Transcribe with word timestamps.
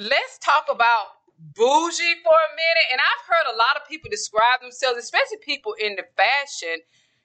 let's 0.00 0.38
talk 0.38 0.64
about 0.70 1.20
bougie 1.38 2.16
for 2.24 2.32
a 2.32 2.52
minute. 2.56 2.88
And 2.92 3.00
I've 3.00 3.26
heard 3.28 3.52
a 3.52 3.56
lot 3.56 3.76
of 3.76 3.86
people 3.88 4.08
describe 4.10 4.60
themselves, 4.62 4.98
especially 4.98 5.38
people 5.44 5.74
in 5.78 5.96
the 5.96 6.04
fashion, 6.16 6.80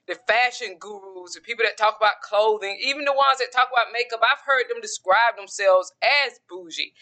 the 0.06 0.16
fashion 0.28 0.76
gurus, 0.78 1.34
the 1.34 1.40
people 1.40 1.64
that 1.64 1.78
talk 1.78 1.96
about 1.96 2.20
clothing, 2.22 2.78
even 2.84 3.04
the 3.04 3.16
ones 3.16 3.38
that 3.40 3.50
talk 3.50 3.68
about 3.72 3.92
makeup. 3.92 4.20
I've 4.22 4.44
heard 4.44 4.68
them 4.68 4.80
describe 4.80 5.36
themselves 5.36 5.92
as 6.04 6.38
bougie. 6.48 6.92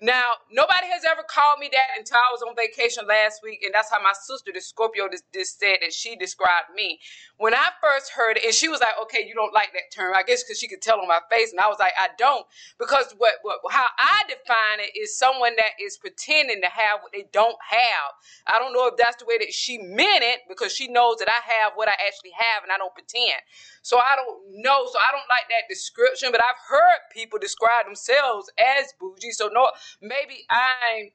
Now, 0.00 0.32
nobody 0.50 0.86
has 0.88 1.04
ever 1.04 1.22
called 1.22 1.58
me 1.58 1.68
that 1.72 1.98
until 1.98 2.16
I 2.18 2.32
was 2.32 2.40
on 2.42 2.56
vacation 2.56 3.06
last 3.06 3.42
week, 3.42 3.62
and 3.64 3.74
that's 3.74 3.90
how 3.90 4.00
my 4.02 4.14
sister, 4.14 4.50
the 4.54 4.60
Scorpio, 4.60 5.08
just, 5.10 5.24
said 5.60 5.78
that 5.82 5.92
she 5.92 6.16
described 6.16 6.72
me. 6.74 7.00
When 7.36 7.54
I 7.54 7.68
first 7.82 8.12
heard 8.12 8.38
it, 8.38 8.44
and 8.44 8.54
she 8.54 8.68
was 8.68 8.80
like, 8.80 8.96
"Okay, 9.02 9.26
you 9.26 9.34
don't 9.34 9.52
like 9.52 9.72
that 9.74 9.90
term," 9.92 10.14
I 10.16 10.22
guess 10.22 10.44
because 10.44 10.58
she 10.58 10.68
could 10.68 10.82
tell 10.82 11.00
on 11.00 11.08
my 11.08 11.20
face, 11.30 11.50
and 11.52 11.60
I 11.60 11.68
was 11.68 11.78
like, 11.78 11.92
"I 11.98 12.08
don't," 12.18 12.46
because 12.78 13.14
what, 13.18 13.34
what 13.42 13.60
how 13.70 13.86
I 13.98 14.22
define 14.28 14.80
it 14.80 14.96
is 14.98 15.16
someone 15.16 15.56
that 15.56 15.72
is 15.80 15.98
pretending 15.98 16.62
to 16.62 16.68
have 16.68 17.00
what 17.02 17.12
they 17.12 17.26
don't 17.32 17.58
have. 17.68 18.12
I 18.46 18.58
don't 18.58 18.72
know 18.72 18.86
if 18.88 18.96
that's 18.96 19.16
the 19.16 19.26
way 19.26 19.38
that 19.38 19.52
she 19.52 19.78
meant 19.78 20.24
it, 20.24 20.40
because 20.48 20.72
she 20.74 20.88
knows 20.88 21.18
that 21.18 21.28
I 21.28 21.40
have 21.60 21.72
what 21.74 21.88
I 21.88 21.96
actually 22.06 22.32
have, 22.36 22.62
and 22.62 22.72
I 22.72 22.78
don't 22.78 22.94
pretend. 22.94 23.40
So 23.82 23.98
I 23.98 24.16
don't 24.16 24.62
know. 24.62 24.86
So 24.92 24.98
I 24.98 25.12
don't 25.12 25.28
like 25.28 25.48
that 25.50 25.68
description, 25.68 26.30
but 26.32 26.42
I've 26.44 26.60
heard 26.68 27.00
people 27.12 27.38
describe 27.38 27.86
themselves 27.86 28.50
as 28.58 28.92
bougie. 29.00 29.32
So 29.32 29.48
no, 29.52 29.70
maybe 30.00 30.46
I'm 30.50 31.10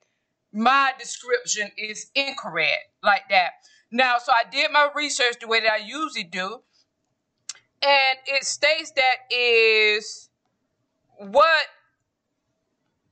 my 0.53 0.93
description 0.97 1.70
is 1.77 2.09
incorrect 2.16 2.89
like 3.03 3.23
that. 3.29 3.52
Now, 3.91 4.17
so 4.20 4.31
I 4.31 4.49
did 4.49 4.71
my 4.71 4.89
research 4.95 5.35
the 5.41 5.47
way 5.47 5.59
that 5.61 5.71
I 5.71 5.77
usually 5.77 6.23
do, 6.23 6.61
and 7.81 8.17
it 8.25 8.45
states 8.45 8.91
that 8.95 9.33
is 9.35 10.30
what 11.17 11.67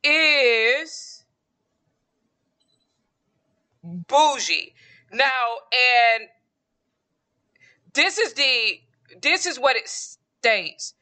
is 0.04 1.24
bougie. 3.84 4.74
Now, 5.12 5.58
and 6.18 6.30
this 7.94 8.18
is 8.18 8.34
the 8.34 8.80
this 9.22 9.46
is 9.46 9.60
what 9.60 9.76
it 9.76 9.88
states. 9.88 10.96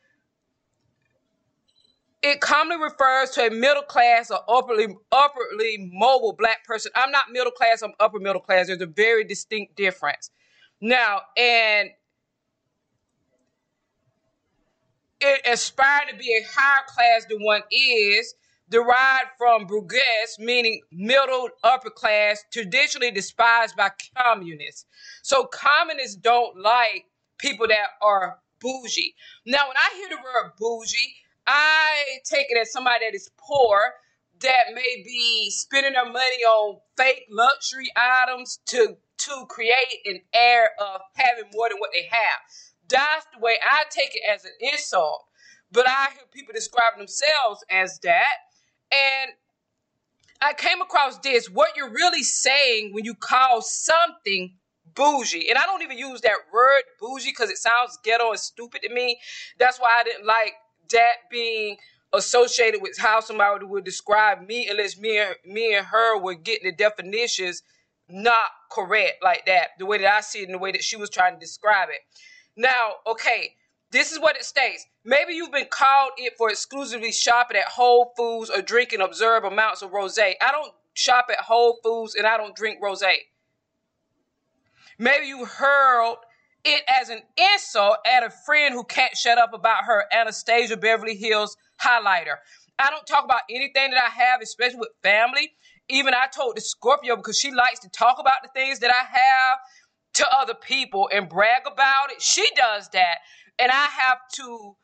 It 2.23 2.39
commonly 2.39 2.83
refers 2.83 3.31
to 3.31 3.47
a 3.47 3.49
middle 3.49 3.81
class 3.81 4.29
or 4.29 4.39
upperly 4.47 4.95
upperly 5.11 5.89
mobile 5.91 6.33
black 6.33 6.63
person. 6.65 6.91
I'm 6.95 7.11
not 7.11 7.31
middle 7.31 7.51
class, 7.51 7.81
I'm 7.81 7.93
upper 7.99 8.19
middle 8.19 8.41
class. 8.41 8.67
There's 8.67 8.81
a 8.81 8.85
very 8.85 9.23
distinct 9.23 9.75
difference. 9.75 10.29
Now, 10.79 11.21
and 11.35 11.89
it 15.19 15.41
aspired 15.45 16.09
to 16.11 16.15
be 16.17 16.35
a 16.35 16.45
higher 16.51 16.83
class 16.87 17.25
than 17.29 17.43
one 17.43 17.61
is, 17.71 18.35
derived 18.69 19.29
from 19.37 19.67
bourgeois, 19.67 19.99
meaning 20.39 20.81
middle 20.91 21.49
upper 21.63 21.89
class, 21.89 22.43
traditionally 22.51 23.11
despised 23.11 23.75
by 23.75 23.91
communists. 24.15 24.85
So 25.23 25.45
communists 25.45 26.15
don't 26.15 26.57
like 26.59 27.05
people 27.37 27.67
that 27.67 27.87
are 28.01 28.39
bougie. 28.59 29.15
Now, 29.45 29.67
when 29.67 29.77
I 29.77 29.95
hear 29.95 30.09
the 30.09 30.15
word 30.15 30.51
bougie, 30.57 31.15
I 31.47 32.19
take 32.25 32.47
it 32.49 32.57
as 32.59 32.71
somebody 32.71 33.05
that 33.05 33.15
is 33.15 33.29
poor 33.37 33.93
that 34.41 34.73
may 34.73 35.03
be 35.05 35.49
spending 35.51 35.93
their 35.93 36.05
money 36.05 36.43
on 36.47 36.79
fake 36.97 37.25
luxury 37.29 37.87
items 37.95 38.59
to 38.67 38.97
to 39.19 39.45
create 39.49 40.01
an 40.05 40.19
air 40.33 40.71
of 40.79 41.01
having 41.15 41.45
more 41.53 41.69
than 41.69 41.77
what 41.77 41.91
they 41.93 42.07
have. 42.09 42.39
That's 42.89 43.25
the 43.33 43.39
way 43.39 43.57
I 43.63 43.83
take 43.91 44.15
it 44.15 44.23
as 44.29 44.45
an 44.45 44.51
insult. 44.61 45.25
But 45.71 45.87
I 45.87 46.07
hear 46.13 46.23
people 46.33 46.53
describe 46.53 46.97
themselves 46.97 47.63
as 47.69 47.99
that. 47.99 48.35
And 48.91 49.31
I 50.41 50.53
came 50.53 50.81
across 50.81 51.19
this. 51.19 51.49
What 51.49 51.77
you're 51.77 51.93
really 51.93 52.23
saying 52.23 52.93
when 52.93 53.05
you 53.05 53.13
call 53.13 53.61
something 53.61 54.55
bougie. 54.95 55.49
And 55.49 55.57
I 55.57 55.63
don't 55.65 55.83
even 55.83 55.97
use 55.97 56.21
that 56.21 56.37
word 56.51 56.83
bougie 56.99 57.29
because 57.29 57.49
it 57.49 57.57
sounds 57.57 57.97
ghetto 58.03 58.31
and 58.31 58.39
stupid 58.39 58.81
to 58.81 58.93
me. 58.93 59.19
That's 59.59 59.79
why 59.79 59.89
I 59.99 60.03
didn't 60.03 60.25
like 60.25 60.53
that 60.91 61.29
being 61.29 61.77
associated 62.13 62.81
with 62.81 62.97
how 62.97 63.19
somebody 63.19 63.65
would 63.65 63.83
describe 63.83 64.45
me 64.45 64.67
unless 64.69 64.97
me 64.97 65.17
and 65.17 65.35
me 65.45 65.75
and 65.75 65.85
her 65.85 66.17
were 66.19 66.33
getting 66.33 66.69
the 66.69 66.75
definitions 66.75 67.63
not 68.09 68.51
correct 68.69 69.23
like 69.23 69.45
that. 69.45 69.69
The 69.79 69.85
way 69.85 69.99
that 69.99 70.13
I 70.13 70.21
see 70.21 70.39
it 70.39 70.45
and 70.45 70.53
the 70.53 70.59
way 70.59 70.71
that 70.73 70.83
she 70.83 70.97
was 70.97 71.09
trying 71.09 71.33
to 71.33 71.39
describe 71.39 71.89
it. 71.89 72.01
Now, 72.57 72.95
okay, 73.07 73.55
this 73.91 74.11
is 74.11 74.19
what 74.19 74.35
it 74.35 74.43
states. 74.43 74.85
Maybe 75.05 75.33
you've 75.33 75.51
been 75.51 75.67
called 75.69 76.11
it 76.17 76.33
for 76.37 76.49
exclusively 76.49 77.11
shopping 77.11 77.57
at 77.57 77.67
Whole 77.67 78.13
Foods 78.17 78.49
or 78.49 78.61
drinking 78.61 79.01
observed 79.01 79.45
amounts 79.45 79.81
of 79.81 79.91
rosé. 79.91 80.33
I 80.41 80.51
don't 80.51 80.73
shop 80.93 81.27
at 81.31 81.39
Whole 81.39 81.79
Foods 81.83 82.15
and 82.15 82.27
I 82.27 82.37
don't 82.37 82.55
drink 82.55 82.81
rosé. 82.81 83.13
Maybe 84.99 85.27
you 85.27 85.45
hurled 85.45 86.17
it 86.63 86.83
as 86.87 87.09
an 87.09 87.21
insult 87.37 87.97
at 88.05 88.23
a 88.23 88.29
friend 88.29 88.73
who 88.73 88.83
can't 88.83 89.15
shut 89.15 89.37
up 89.37 89.53
about 89.53 89.85
her 89.85 90.05
Anastasia 90.11 90.77
Beverly 90.77 91.15
Hills 91.15 91.57
highlighter. 91.81 92.35
I 92.79 92.89
don't 92.89 93.05
talk 93.05 93.25
about 93.25 93.41
anything 93.49 93.91
that 93.91 94.01
I 94.01 94.09
have, 94.09 94.41
especially 94.41 94.79
with 94.79 94.89
family. 95.03 95.51
Even 95.89 96.13
I 96.13 96.27
told 96.27 96.55
the 96.55 96.61
Scorpio 96.61 97.15
because 97.15 97.37
she 97.37 97.51
likes 97.51 97.79
to 97.79 97.89
talk 97.89 98.17
about 98.19 98.43
the 98.43 98.49
things 98.53 98.79
that 98.79 98.91
I 98.91 99.05
have 99.05 99.59
to 100.15 100.25
other 100.35 100.53
people 100.55 101.09
and 101.13 101.29
brag 101.29 101.63
about 101.65 102.11
it. 102.11 102.21
She 102.21 102.45
does 102.55 102.89
that. 102.89 103.17
And 103.59 103.71
I 103.71 103.85
have 103.85 104.17
to 104.35 104.75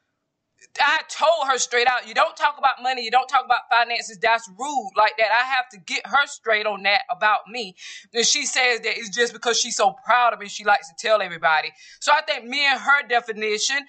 I 0.79 1.01
told 1.09 1.47
her 1.49 1.57
straight 1.57 1.87
out, 1.87 2.07
you 2.07 2.13
don't 2.13 2.35
talk 2.35 2.57
about 2.57 2.81
money, 2.81 3.03
you 3.03 3.11
don't 3.11 3.27
talk 3.27 3.45
about 3.45 3.61
finances. 3.69 4.17
That's 4.21 4.49
rude 4.57 4.91
like 4.95 5.13
that. 5.17 5.31
I 5.31 5.43
have 5.43 5.69
to 5.69 5.79
get 5.79 6.05
her 6.05 6.27
straight 6.27 6.65
on 6.65 6.83
that 6.83 7.01
about 7.09 7.47
me. 7.49 7.75
And 8.13 8.25
she 8.25 8.45
says 8.45 8.81
that 8.81 8.97
it's 8.97 9.09
just 9.09 9.33
because 9.33 9.59
she's 9.59 9.75
so 9.75 9.95
proud 10.05 10.33
of 10.33 10.39
me, 10.39 10.47
she 10.47 10.63
likes 10.63 10.87
to 10.89 10.95
tell 10.97 11.21
everybody. 11.21 11.71
So 11.99 12.11
I 12.11 12.21
think 12.21 12.45
me 12.45 12.65
and 12.65 12.79
her 12.79 13.07
definition 13.07 13.79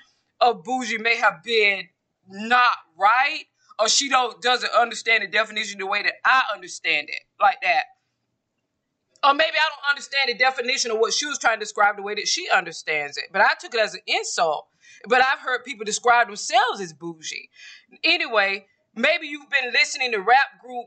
of 0.41 0.65
bougie 0.65 0.99
may 0.99 1.16
have 1.16 1.43
been 1.43 1.89
not 2.28 2.71
right, 2.99 3.45
or 3.78 3.89
she 3.89 4.09
don't 4.09 4.41
doesn't 4.43 4.72
understand 4.72 5.22
the 5.22 5.28
definition 5.28 5.78
the 5.78 5.87
way 5.87 6.03
that 6.03 6.15
I 6.25 6.43
understand 6.55 7.09
it, 7.09 7.21
like 7.41 7.60
that. 7.62 7.84
Or 9.25 9.34
maybe 9.34 9.56
I 9.56 9.69
don't 9.69 9.91
understand 9.91 10.28
the 10.28 10.34
definition 10.34 10.93
of 10.93 10.99
what 10.99 11.12
she 11.12 11.27
was 11.27 11.39
trying 11.39 11.59
to 11.59 11.65
describe 11.65 11.97
the 11.97 12.03
way 12.03 12.15
that 12.15 12.28
she 12.28 12.49
understands 12.49 13.16
it. 13.16 13.25
But 13.33 13.43
I 13.43 13.49
took 13.60 13.75
it 13.75 13.81
as 13.81 13.95
an 13.95 14.00
insult. 14.06 14.69
But 15.06 15.22
I've 15.22 15.41
heard 15.41 15.65
people 15.65 15.84
describe 15.84 16.26
themselves 16.26 16.81
as 16.81 16.93
bougie. 16.93 17.50
Anyway, 18.04 18.66
maybe 18.94 19.26
you've 19.26 19.50
been 19.50 19.72
listening 19.72 20.12
to 20.12 20.19
rap 20.19 20.60
group 20.62 20.87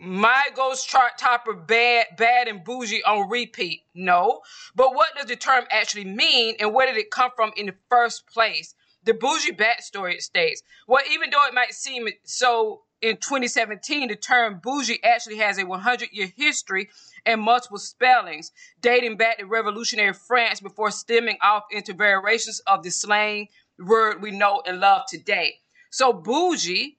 my 0.00 0.44
ghost 0.54 0.88
chart 0.88 1.18
topper 1.18 1.54
bad 1.54 2.06
bad 2.16 2.46
and 2.46 2.62
bougie 2.62 3.02
on 3.02 3.28
repeat. 3.28 3.82
No. 3.94 4.40
But 4.74 4.94
what 4.94 5.16
does 5.16 5.26
the 5.26 5.36
term 5.36 5.64
actually 5.70 6.04
mean 6.04 6.54
and 6.60 6.72
where 6.72 6.86
did 6.86 6.96
it 6.96 7.10
come 7.10 7.30
from 7.34 7.52
in 7.56 7.66
the 7.66 7.74
first 7.90 8.26
place? 8.28 8.74
The 9.04 9.14
bougie 9.14 9.52
backstory 9.52 10.14
it 10.14 10.22
states 10.22 10.62
well 10.86 11.02
even 11.10 11.30
though 11.30 11.44
it 11.46 11.54
might 11.54 11.74
seem 11.74 12.08
so 12.24 12.82
in 13.00 13.16
2017 13.16 14.08
the 14.08 14.16
term 14.16 14.60
bougie 14.62 15.02
actually 15.04 15.38
has 15.38 15.58
a 15.58 15.64
100 15.64 16.08
year 16.12 16.32
history 16.36 16.90
and 17.24 17.40
multiple 17.40 17.78
spellings, 17.78 18.52
dating 18.80 19.16
back 19.16 19.38
to 19.38 19.46
revolutionary 19.46 20.12
France 20.12 20.60
before 20.60 20.90
stemming 20.90 21.38
off 21.42 21.64
into 21.70 21.94
variations 21.94 22.60
of 22.66 22.82
the 22.82 22.90
slang 22.90 23.48
word 23.78 24.20
we 24.20 24.30
know 24.30 24.62
and 24.66 24.80
love 24.80 25.02
today. 25.08 25.58
So 25.90 26.12
bougie, 26.12 26.98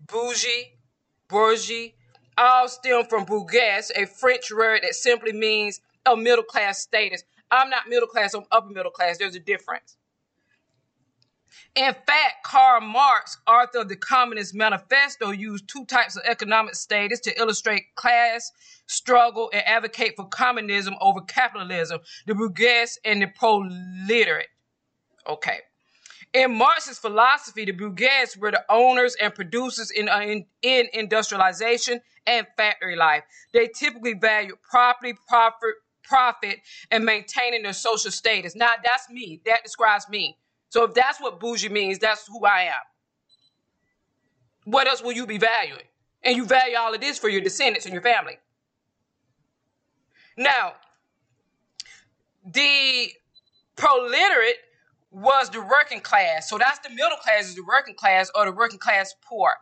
bougie, 0.00 0.78
bourgeois, 1.28 1.88
all 2.36 2.68
stem 2.68 3.04
from 3.04 3.24
bourgeois, 3.24 3.82
a 3.96 4.06
French 4.06 4.50
word 4.50 4.80
that 4.82 4.94
simply 4.94 5.32
means 5.32 5.80
a 6.06 6.16
middle 6.16 6.44
class 6.44 6.80
status. 6.80 7.24
I'm 7.50 7.70
not 7.70 7.88
middle 7.88 8.08
class, 8.08 8.34
I'm 8.34 8.44
upper 8.50 8.68
middle 8.68 8.90
class. 8.90 9.18
There's 9.18 9.34
a 9.34 9.40
difference. 9.40 9.97
In 11.74 11.94
fact, 11.94 12.44
Karl 12.44 12.80
Marx, 12.80 13.38
author 13.46 13.80
of 13.80 13.88
the 13.88 13.96
Communist 13.96 14.54
Manifesto, 14.54 15.30
used 15.30 15.68
two 15.68 15.84
types 15.84 16.16
of 16.16 16.22
economic 16.26 16.74
status 16.74 17.20
to 17.20 17.38
illustrate 17.38 17.94
class 17.94 18.52
struggle 18.86 19.50
and 19.52 19.62
advocate 19.66 20.14
for 20.16 20.26
communism 20.26 20.94
over 21.00 21.20
capitalism, 21.20 22.00
the 22.26 22.34
bourgeois 22.34 22.96
and 23.04 23.22
the 23.22 23.26
proletariat. 23.26 24.48
Okay. 25.28 25.58
In 26.34 26.54
Marx's 26.56 26.98
philosophy, 26.98 27.64
the 27.64 27.72
bourgeois 27.72 28.26
were 28.38 28.50
the 28.50 28.64
owners 28.68 29.16
and 29.20 29.34
producers 29.34 29.90
in, 29.90 30.08
uh, 30.08 30.20
in, 30.20 30.46
in 30.62 30.88
industrialization 30.92 32.00
and 32.26 32.46
factory 32.56 32.96
life. 32.96 33.24
They 33.52 33.68
typically 33.68 34.14
valued 34.14 34.60
property, 34.62 35.14
profit, 35.26 35.74
profit, 36.02 36.58
and 36.90 37.04
maintaining 37.04 37.62
their 37.62 37.72
social 37.72 38.10
status. 38.10 38.54
Now, 38.54 38.72
that's 38.82 39.08
me. 39.08 39.40
That 39.46 39.62
describes 39.62 40.08
me. 40.08 40.36
So 40.70 40.84
if 40.84 40.94
that's 40.94 41.20
what 41.20 41.40
bougie 41.40 41.68
means, 41.68 41.98
that's 41.98 42.26
who 42.26 42.44
I 42.44 42.62
am. 42.64 42.82
What 44.64 44.86
else 44.86 45.02
will 45.02 45.12
you 45.12 45.26
be 45.26 45.38
valuing? 45.38 45.84
And 46.22 46.36
you 46.36 46.44
value 46.44 46.76
all 46.76 46.92
of 46.92 47.00
this 47.00 47.18
for 47.18 47.28
your 47.28 47.40
descendants 47.40 47.86
and 47.86 47.92
your 47.92 48.02
family. 48.02 48.38
Now, 50.36 50.74
the 52.44 53.10
proletariat 53.76 54.56
was 55.10 55.50
the 55.50 55.62
working 55.62 56.00
class. 56.00 56.50
So 56.50 56.58
that's 56.58 56.80
the 56.80 56.90
middle 56.90 57.16
class 57.16 57.48
is 57.48 57.54
the 57.54 57.64
working 57.66 57.94
class 57.94 58.30
or 58.34 58.44
the 58.44 58.52
working 58.52 58.78
class 58.78 59.14
poor. 59.22 59.52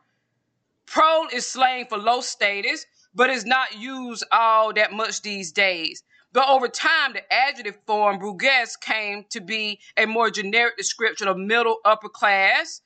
Prole 0.87 1.29
is 1.33 1.47
slang 1.47 1.87
for 1.87 1.99
low 1.99 2.21
status, 2.21 2.87
but 3.15 3.31
is 3.31 3.45
not 3.45 3.79
used 3.79 4.25
all 4.33 4.73
that 4.75 4.93
much 4.93 5.23
these 5.23 5.53
days. 5.53 6.03
But 6.33 6.49
over 6.49 6.69
time, 6.69 7.15
the 7.15 7.33
adjective 7.33 7.79
form 7.87 8.19
bourgeois 8.19 8.67
came 8.81 9.25
to 9.31 9.41
be 9.41 9.81
a 9.97 10.07
more 10.07 10.31
generic 10.31 10.77
description 10.77 11.29
of 11.29 11.39
middle 11.39 11.79
upper 11.85 12.09
class, 12.09 12.83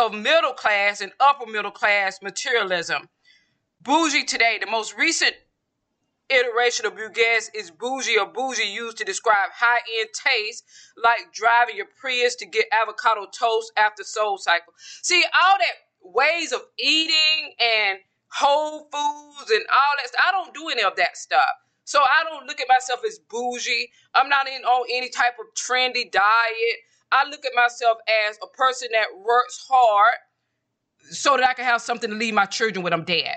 of 0.00 0.14
middle 0.14 0.52
class 0.52 1.00
and 1.00 1.12
upper 1.18 1.50
middle 1.50 1.70
class 1.70 2.20
materialism. 2.22 3.08
Bougie 3.80 4.24
today, 4.24 4.58
the 4.60 4.70
most 4.70 4.96
recent 4.96 5.34
iteration 6.30 6.86
of 6.86 6.94
bourgeois 6.94 7.50
is 7.54 7.70
bougie 7.70 8.18
or 8.18 8.26
bougie 8.26 8.64
used 8.64 8.98
to 8.98 9.04
describe 9.04 9.50
high-end 9.52 10.08
taste, 10.14 10.64
like 10.96 11.32
driving 11.32 11.76
your 11.76 11.86
Prius 12.00 12.36
to 12.36 12.46
get 12.46 12.66
avocado 12.72 13.26
toast 13.26 13.72
after 13.76 14.04
Soul 14.04 14.38
Cycle. 14.38 14.72
See, 15.02 15.24
all 15.34 15.58
that 15.58 15.74
ways 16.02 16.52
of 16.52 16.62
eating 16.78 17.54
and 17.58 17.98
whole 18.28 18.88
foods 18.92 19.50
and 19.50 19.64
all 19.72 19.94
that 20.02 20.10
I 20.22 20.32
don't 20.32 20.54
do 20.54 20.68
any 20.68 20.82
of 20.82 20.96
that 20.96 21.16
stuff. 21.16 21.44
So 21.84 22.00
I 22.00 22.24
don't 22.24 22.46
look 22.46 22.60
at 22.60 22.66
myself 22.68 23.00
as 23.06 23.18
bougie. 23.18 23.90
I'm 24.14 24.28
not 24.28 24.48
in 24.48 24.62
on 24.64 24.86
any 24.92 25.08
type 25.10 25.34
of 25.40 25.54
trendy 25.54 26.10
diet. 26.10 26.76
I 27.12 27.28
look 27.28 27.44
at 27.44 27.52
myself 27.54 27.98
as 28.28 28.38
a 28.42 28.46
person 28.48 28.88
that 28.92 29.06
works 29.24 29.66
hard 29.68 30.14
so 31.10 31.36
that 31.36 31.46
I 31.48 31.52
can 31.54 31.64
have 31.64 31.82
something 31.82 32.10
to 32.10 32.16
leave 32.16 32.34
my 32.34 32.46
children 32.46 32.82
when 32.82 32.92
I'm 32.92 33.04
dead 33.04 33.36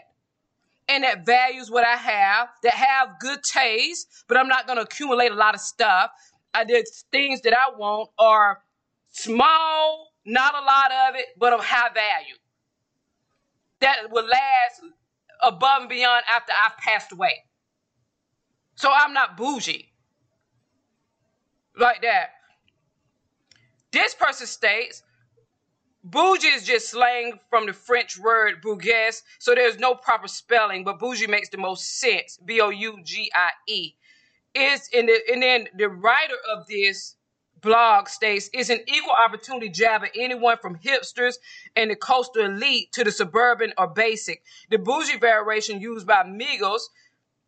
and 0.88 1.04
that 1.04 1.26
values 1.26 1.70
what 1.70 1.86
I 1.86 1.96
have, 1.96 2.50
that 2.64 2.74
have 2.74 3.20
good 3.20 3.44
taste, 3.44 4.24
but 4.28 4.38
I'm 4.38 4.48
not 4.48 4.68
going 4.68 4.78
to 4.78 4.84
accumulate 4.84 5.32
a 5.32 5.36
lot 5.36 5.54
of 5.54 5.62
stuff. 5.62 6.12
I 6.54 6.64
did 6.64 6.88
things 7.12 7.42
that 7.42 7.54
I 7.54 7.78
want 7.78 8.10
are 8.18 8.60
small, 9.10 10.12
not 10.26 10.56
a 10.56 10.62
lot 10.62 10.92
of 11.10 11.16
it, 11.16 11.28
but 11.38 11.54
of 11.54 11.64
high 11.64 11.90
value. 11.94 12.36
That 13.82 14.12
will 14.12 14.26
last 14.26 14.82
above 15.44 15.82
and 15.82 15.90
beyond 15.90 16.24
after 16.30 16.54
I've 16.54 16.78
passed 16.78 17.12
away. 17.12 17.44
So 18.78 18.90
I'm 18.94 19.14
not 19.14 19.36
bougie 19.36 19.92
like 21.76 22.02
that. 22.04 22.30
This 23.92 24.14
person 24.14 24.48
states 24.48 25.04
Bougie 26.04 26.48
is 26.48 26.64
just 26.64 26.92
slang 26.92 27.38
from 27.50 27.66
the 27.66 27.74
French 27.74 28.18
word 28.18 28.62
bourgeois, 28.62 29.12
so 29.40 29.54
there's 29.54 29.78
no 29.78 29.94
proper 29.94 30.30
spelling, 30.30 30.86
but 30.86 31.00
bougie 31.00 31.28
makes 31.28 31.50
the 31.50 31.58
most 31.58 32.00
sense. 32.00 32.40
B 32.46 32.62
O 32.62 32.70
U 32.70 33.00
G 33.04 33.30
I 33.34 33.50
E. 33.68 33.94
Is 34.54 34.88
in 34.94 35.08
the 35.08 35.20
and 35.34 35.42
then 35.42 35.68
the 35.76 35.90
writer 35.90 36.38
of 36.56 36.66
this 36.68 37.18
blog 37.62 38.08
states 38.08 38.50
is 38.54 38.70
an 38.70 38.80
equal 38.88 39.16
opportunity 39.22 39.70
jab 39.70 40.04
at 40.04 40.12
anyone 40.16 40.58
from 40.62 40.78
hipsters 40.78 41.36
and 41.76 41.92
the 41.92 41.96
coastal 41.96 42.46
elite 42.46 42.92
to 42.94 43.04
the 43.04 43.12
suburban 43.12 43.74
or 43.78 43.88
basic. 43.88 44.44
The 44.70 44.78
bougie 44.78 45.18
variation 45.18 45.82
used 45.82 46.08
by 46.08 46.24
Migos 46.24 46.84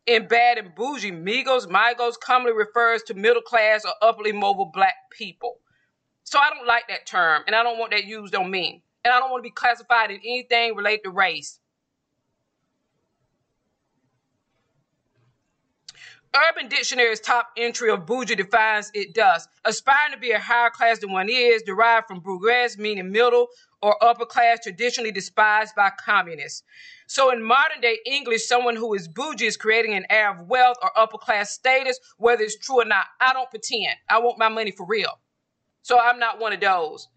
in 0.06 0.26
bad 0.28 0.58
and 0.58 0.74
bougie. 0.74 1.12
Migos, 1.12 1.66
Migos 1.66 2.18
commonly 2.18 2.52
refers 2.52 3.02
to 3.04 3.14
middle 3.14 3.42
class 3.42 3.84
or 3.84 3.92
upperly 4.02 4.32
mobile 4.32 4.70
black 4.72 4.94
people. 5.10 5.58
So 6.24 6.38
I 6.38 6.50
don't 6.54 6.66
like 6.66 6.88
that 6.88 7.06
term, 7.06 7.42
and 7.46 7.56
I 7.56 7.62
don't 7.62 7.78
want 7.78 7.92
that 7.92 8.04
used 8.04 8.34
on 8.34 8.50
me. 8.50 8.82
And 9.04 9.12
I 9.12 9.18
don't 9.18 9.30
want 9.30 9.42
to 9.42 9.48
be 9.48 9.52
classified 9.52 10.10
in 10.10 10.18
anything 10.18 10.74
related 10.74 11.04
to 11.04 11.10
race. 11.10 11.58
Urban 16.32 16.68
Dictionary's 16.68 17.18
top 17.18 17.50
entry 17.56 17.90
of 17.90 18.06
bougie 18.06 18.36
defines 18.36 18.90
it 18.94 19.14
does. 19.14 19.48
Aspiring 19.64 20.12
to 20.12 20.18
be 20.18 20.30
a 20.30 20.38
higher 20.38 20.70
class 20.70 21.00
than 21.00 21.10
one 21.10 21.28
is, 21.28 21.62
derived 21.62 22.06
from 22.06 22.20
bourgeois, 22.20 22.68
meaning 22.78 23.10
middle 23.10 23.48
or 23.82 24.02
upper 24.04 24.26
class, 24.26 24.60
traditionally 24.62 25.12
despised 25.12 25.74
by 25.74 25.90
communists. 25.90 26.62
So 27.06 27.32
in 27.32 27.42
modern 27.42 27.80
day 27.80 27.98
English, 28.06 28.46
someone 28.46 28.76
who 28.76 28.94
is 28.94 29.08
bougie 29.08 29.46
is 29.46 29.56
creating 29.56 29.94
an 29.94 30.06
air 30.10 30.30
of 30.30 30.48
wealth 30.48 30.76
or 30.82 30.90
upper 30.96 31.18
class 31.18 31.50
status, 31.50 31.98
whether 32.18 32.42
it's 32.42 32.58
true 32.58 32.82
or 32.82 32.84
not. 32.84 33.06
I 33.20 33.32
don't 33.32 33.50
pretend. 33.50 33.96
I 34.08 34.18
want 34.18 34.38
my 34.38 34.48
money 34.48 34.70
for 34.70 34.86
real. 34.86 35.18
So 35.82 35.98
I'm 35.98 36.18
not 36.18 36.40
one 36.40 36.52
of 36.52 36.60
those. 36.60 37.08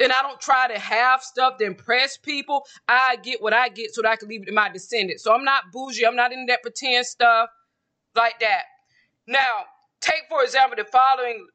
And 0.00 0.12
I 0.12 0.22
don't 0.22 0.40
try 0.40 0.68
to 0.68 0.78
have 0.78 1.22
stuff 1.22 1.58
to 1.58 1.64
impress 1.64 2.16
people. 2.16 2.66
I 2.88 3.16
get 3.22 3.40
what 3.42 3.52
I 3.52 3.68
get 3.68 3.94
so 3.94 4.02
that 4.02 4.10
I 4.10 4.16
can 4.16 4.28
leave 4.28 4.42
it 4.42 4.46
to 4.46 4.52
my 4.52 4.68
descendants. 4.68 5.22
So 5.22 5.32
I'm 5.32 5.44
not 5.44 5.64
bougie. 5.72 6.06
I'm 6.06 6.16
not 6.16 6.32
into 6.32 6.46
that 6.48 6.62
pretend 6.62 7.06
stuff 7.06 7.50
like 8.16 8.40
that. 8.40 8.62
Now, 9.26 9.64
take 10.00 10.24
for 10.28 10.42
example 10.42 10.76
the 10.76 10.84
following 10.84 11.46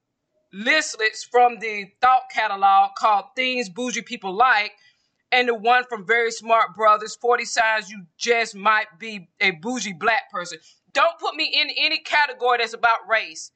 listlets 0.51 1.23
from 1.23 1.59
the 1.59 1.91
thought 2.01 2.23
catalog 2.33 2.91
called 2.97 3.25
Things 3.35 3.69
Bougie 3.69 4.01
People 4.01 4.33
Like, 4.33 4.73
and 5.31 5.47
the 5.47 5.53
one 5.53 5.83
from 5.85 6.05
Very 6.05 6.31
Smart 6.31 6.75
Brothers 6.75 7.15
40 7.15 7.45
Signs 7.45 7.89
You 7.89 8.05
Just 8.17 8.55
Might 8.55 8.87
Be 8.97 9.29
a 9.39 9.51
Bougie 9.51 9.93
Black 9.93 10.31
Person. 10.31 10.57
Don't 10.93 11.19
put 11.19 11.35
me 11.35 11.45
in 11.45 11.69
any 11.77 11.99
category 11.99 12.57
that's 12.57 12.73
about 12.73 13.07
race. 13.07 13.51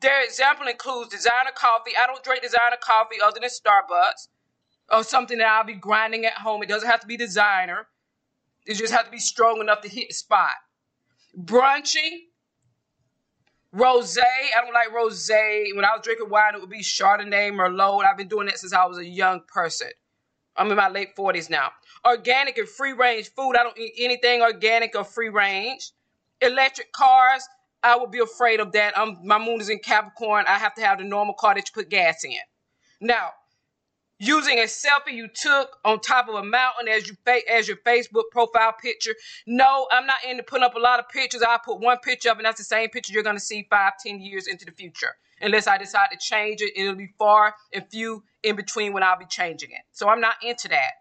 Their 0.00 0.22
example 0.22 0.68
includes 0.68 1.10
designer 1.10 1.50
coffee. 1.54 1.92
I 2.00 2.06
don't 2.06 2.22
drink 2.22 2.42
designer 2.42 2.76
coffee 2.80 3.16
other 3.22 3.40
than 3.40 3.48
Starbucks 3.48 4.28
or 4.92 5.02
something 5.02 5.38
that 5.38 5.48
I'll 5.48 5.64
be 5.64 5.74
grinding 5.74 6.26
at 6.26 6.34
home. 6.34 6.62
It 6.62 6.68
doesn't 6.68 6.88
have 6.88 7.00
to 7.00 7.06
be 7.06 7.16
designer. 7.16 7.88
It 8.66 8.74
just 8.74 8.92
has 8.92 9.04
to 9.04 9.10
be 9.10 9.18
strong 9.18 9.60
enough 9.60 9.80
to 9.82 9.88
hit 9.88 10.08
the 10.08 10.14
spot. 10.14 10.54
Brunchy, 11.36 12.26
rosé. 13.74 14.20
I 14.20 14.64
don't 14.64 14.72
like 14.72 14.88
rosé. 14.88 15.74
When 15.74 15.84
I 15.84 15.90
was 15.94 16.00
drinking 16.02 16.30
wine, 16.30 16.54
it 16.54 16.60
would 16.60 16.70
be 16.70 16.82
Chardonnay, 16.82 17.52
Merlot. 17.52 18.04
I've 18.04 18.16
been 18.16 18.28
doing 18.28 18.46
that 18.46 18.58
since 18.58 18.72
I 18.72 18.84
was 18.86 18.98
a 18.98 19.04
young 19.04 19.42
person. 19.46 19.88
I'm 20.56 20.70
in 20.70 20.76
my 20.76 20.88
late 20.88 21.14
40s 21.16 21.50
now. 21.50 21.70
Organic 22.06 22.56
and 22.58 22.68
free 22.68 22.92
range 22.92 23.30
food. 23.34 23.54
I 23.56 23.62
don't 23.62 23.76
eat 23.78 23.94
anything 23.98 24.42
organic 24.42 24.96
or 24.96 25.04
free 25.04 25.28
range. 25.28 25.90
Electric 26.40 26.92
cars. 26.92 27.46
I 27.82 27.96
would 27.96 28.10
be 28.10 28.20
afraid 28.20 28.60
of 28.60 28.72
that. 28.72 28.98
I'm, 28.98 29.18
my 29.24 29.38
moon 29.38 29.60
is 29.60 29.68
in 29.68 29.78
Capricorn. 29.78 30.44
I 30.48 30.58
have 30.58 30.74
to 30.74 30.82
have 30.82 30.98
the 30.98 31.04
normal 31.04 31.34
car 31.34 31.54
that 31.54 31.68
you 31.68 31.72
put 31.74 31.90
gas 31.90 32.24
in. 32.24 32.32
Now, 33.00 33.30
using 34.18 34.58
a 34.58 34.62
selfie 34.62 35.12
you 35.12 35.28
took 35.28 35.78
on 35.84 36.00
top 36.00 36.28
of 36.28 36.34
a 36.34 36.42
mountain 36.42 36.88
as 36.88 37.08
you 37.08 37.16
as 37.50 37.68
your 37.68 37.76
Facebook 37.78 38.24
profile 38.30 38.72
picture. 38.72 39.14
No, 39.46 39.86
I'm 39.90 40.06
not 40.06 40.24
into 40.28 40.42
putting 40.42 40.64
up 40.64 40.74
a 40.74 40.80
lot 40.80 40.98
of 40.98 41.08
pictures. 41.08 41.42
I 41.42 41.58
put 41.64 41.80
one 41.80 41.98
picture 41.98 42.30
up, 42.30 42.38
and 42.38 42.46
that's 42.46 42.58
the 42.58 42.64
same 42.64 42.88
picture 42.88 43.12
you're 43.12 43.22
going 43.22 43.36
to 43.36 43.40
see 43.40 43.66
five, 43.70 43.94
ten 44.04 44.20
years 44.20 44.46
into 44.46 44.64
the 44.64 44.72
future. 44.72 45.14
Unless 45.40 45.66
I 45.66 45.76
decide 45.76 46.08
to 46.12 46.18
change 46.18 46.62
it, 46.62 46.72
it'll 46.76 46.94
be 46.94 47.12
far 47.18 47.54
and 47.72 47.84
few 47.90 48.24
in 48.42 48.56
between 48.56 48.92
when 48.94 49.02
I'll 49.02 49.18
be 49.18 49.26
changing 49.26 49.70
it. 49.70 49.82
So 49.92 50.08
I'm 50.08 50.20
not 50.20 50.36
into 50.42 50.68
that. 50.68 50.92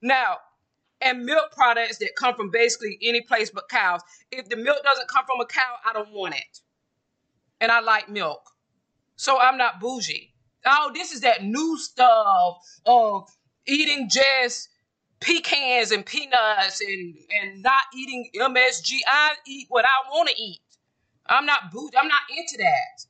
Now, 0.00 0.36
and 1.02 1.24
milk 1.24 1.50
products 1.52 1.98
that 1.98 2.10
come 2.16 2.34
from 2.34 2.50
basically 2.50 2.98
any 3.02 3.20
place 3.22 3.50
but 3.50 3.68
cows. 3.68 4.00
If 4.30 4.48
the 4.48 4.56
milk 4.56 4.82
doesn't 4.84 5.08
come 5.08 5.24
from 5.26 5.40
a 5.40 5.46
cow, 5.46 5.76
I 5.88 5.92
don't 5.92 6.12
want 6.12 6.34
it. 6.34 6.60
And 7.60 7.72
I 7.72 7.80
like 7.80 8.08
milk. 8.08 8.50
So 9.16 9.38
I'm 9.38 9.56
not 9.56 9.80
bougie. 9.80 10.29
Oh, 10.66 10.90
this 10.94 11.12
is 11.12 11.22
that 11.22 11.44
new 11.44 11.78
stuff 11.78 12.58
of 12.86 13.28
eating 13.66 14.08
just 14.10 14.68
pecans 15.20 15.90
and 15.90 16.04
peanuts 16.04 16.80
and, 16.80 17.14
and 17.42 17.62
not 17.62 17.84
eating 17.94 18.30
MSG. 18.36 18.98
I 19.06 19.34
eat 19.46 19.66
what 19.68 19.84
I 19.84 20.10
want 20.10 20.28
to 20.30 20.40
eat. 20.40 20.60
I'm 21.26 21.46
not 21.46 21.70
bougie. 21.72 21.96
I'm 21.96 22.08
not 22.08 22.22
into 22.36 22.56
that. 22.58 23.06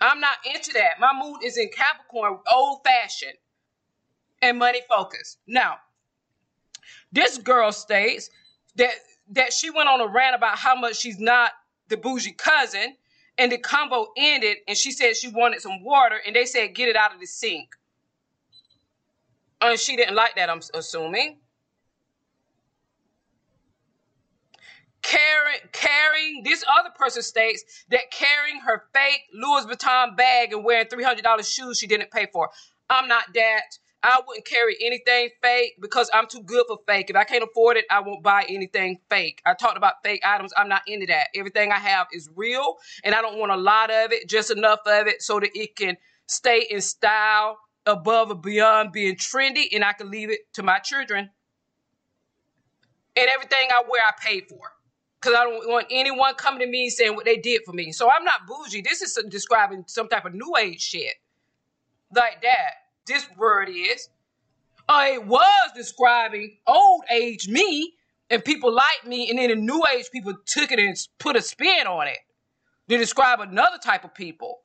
I'm 0.00 0.20
not 0.20 0.36
into 0.52 0.72
that. 0.74 1.00
My 1.00 1.12
mood 1.18 1.44
is 1.44 1.56
in 1.56 1.70
Capricorn, 1.70 2.38
old 2.52 2.80
fashioned 2.84 3.38
and 4.42 4.58
money 4.58 4.80
focused. 4.88 5.38
Now, 5.46 5.76
this 7.12 7.38
girl 7.38 7.72
states 7.72 8.30
that 8.76 8.92
that 9.30 9.52
she 9.52 9.70
went 9.70 9.88
on 9.88 10.00
a 10.00 10.06
rant 10.06 10.34
about 10.34 10.58
how 10.58 10.74
much 10.74 10.96
she's 10.96 11.18
not 11.20 11.52
the 11.88 11.96
bougie 11.96 12.32
cousin, 12.32 12.96
and 13.42 13.50
the 13.50 13.58
combo 13.58 14.06
ended, 14.16 14.58
and 14.68 14.78
she 14.78 14.92
said 14.92 15.16
she 15.16 15.26
wanted 15.26 15.60
some 15.60 15.82
water, 15.82 16.16
and 16.24 16.36
they 16.36 16.44
said 16.44 16.76
get 16.76 16.88
it 16.88 16.94
out 16.94 17.12
of 17.12 17.18
the 17.18 17.26
sink. 17.26 17.70
And 19.60 19.78
she 19.78 19.96
didn't 19.96 20.14
like 20.14 20.36
that, 20.36 20.48
I'm 20.48 20.60
assuming. 20.74 21.38
Carrying, 25.02 25.60
carrying, 25.72 26.42
this 26.44 26.62
other 26.78 26.90
person 26.96 27.22
states 27.22 27.84
that 27.90 28.12
carrying 28.12 28.60
her 28.60 28.84
fake 28.94 29.22
Louis 29.34 29.66
Vuitton 29.66 30.16
bag 30.16 30.52
and 30.52 30.64
wearing 30.64 30.86
$300 30.86 31.52
shoes 31.52 31.78
she 31.78 31.88
didn't 31.88 32.12
pay 32.12 32.28
for. 32.32 32.48
I'm 32.88 33.08
not 33.08 33.24
that. 33.34 33.76
I 34.02 34.20
wouldn't 34.26 34.46
carry 34.46 34.76
anything 34.80 35.30
fake 35.42 35.74
because 35.80 36.10
I'm 36.12 36.26
too 36.26 36.42
good 36.42 36.64
for 36.66 36.78
fake. 36.88 37.08
If 37.10 37.16
I 37.16 37.22
can't 37.24 37.44
afford 37.44 37.76
it, 37.76 37.84
I 37.88 38.00
won't 38.00 38.22
buy 38.22 38.44
anything 38.48 38.98
fake. 39.08 39.40
I 39.46 39.54
talked 39.54 39.76
about 39.76 39.94
fake 40.04 40.22
items. 40.24 40.52
I'm 40.56 40.68
not 40.68 40.82
into 40.88 41.06
that. 41.06 41.28
Everything 41.36 41.70
I 41.70 41.78
have 41.78 42.08
is 42.12 42.28
real, 42.34 42.76
and 43.04 43.14
I 43.14 43.22
don't 43.22 43.38
want 43.38 43.52
a 43.52 43.56
lot 43.56 43.90
of 43.90 44.12
it, 44.12 44.28
just 44.28 44.50
enough 44.50 44.80
of 44.86 45.06
it 45.06 45.22
so 45.22 45.38
that 45.38 45.50
it 45.54 45.76
can 45.76 45.96
stay 46.26 46.66
in 46.68 46.80
style 46.80 47.58
above 47.86 48.30
and 48.32 48.42
beyond 48.42 48.92
being 48.92 49.16
trendy, 49.16 49.66
and 49.72 49.84
I 49.84 49.92
can 49.92 50.10
leave 50.10 50.30
it 50.30 50.40
to 50.54 50.64
my 50.64 50.78
children. 50.78 51.30
And 53.14 53.28
everything 53.28 53.68
I 53.70 53.82
wear, 53.88 54.00
I 54.06 54.12
pay 54.20 54.40
for. 54.40 54.72
Because 55.20 55.38
I 55.38 55.44
don't 55.44 55.68
want 55.68 55.86
anyone 55.90 56.34
coming 56.34 56.60
to 56.60 56.66
me 56.66 56.90
saying 56.90 57.14
what 57.14 57.24
they 57.24 57.36
did 57.36 57.62
for 57.64 57.72
me. 57.72 57.92
So 57.92 58.10
I'm 58.10 58.24
not 58.24 58.46
bougie. 58.48 58.82
This 58.82 59.02
is 59.02 59.16
describing 59.28 59.84
some 59.86 60.08
type 60.08 60.24
of 60.24 60.34
new 60.34 60.56
age 60.58 60.80
shit. 60.80 61.14
Like 62.12 62.42
that 62.42 62.81
this 63.06 63.26
word 63.36 63.68
is. 63.68 64.08
It 64.88 65.24
was 65.24 65.70
describing 65.74 66.58
old 66.66 67.04
age 67.10 67.48
me 67.48 67.94
and 68.28 68.44
people 68.44 68.72
like 68.72 69.06
me, 69.06 69.30
and 69.30 69.38
then 69.38 69.50
the 69.50 69.56
new 69.56 69.82
age 69.94 70.06
people 70.12 70.34
took 70.46 70.72
it 70.72 70.78
and 70.78 70.96
put 71.18 71.36
a 71.36 71.42
spin 71.42 71.86
on 71.86 72.08
it 72.08 72.18
to 72.88 72.98
describe 72.98 73.40
another 73.40 73.78
type 73.82 74.04
of 74.04 74.14
people. 74.14 74.60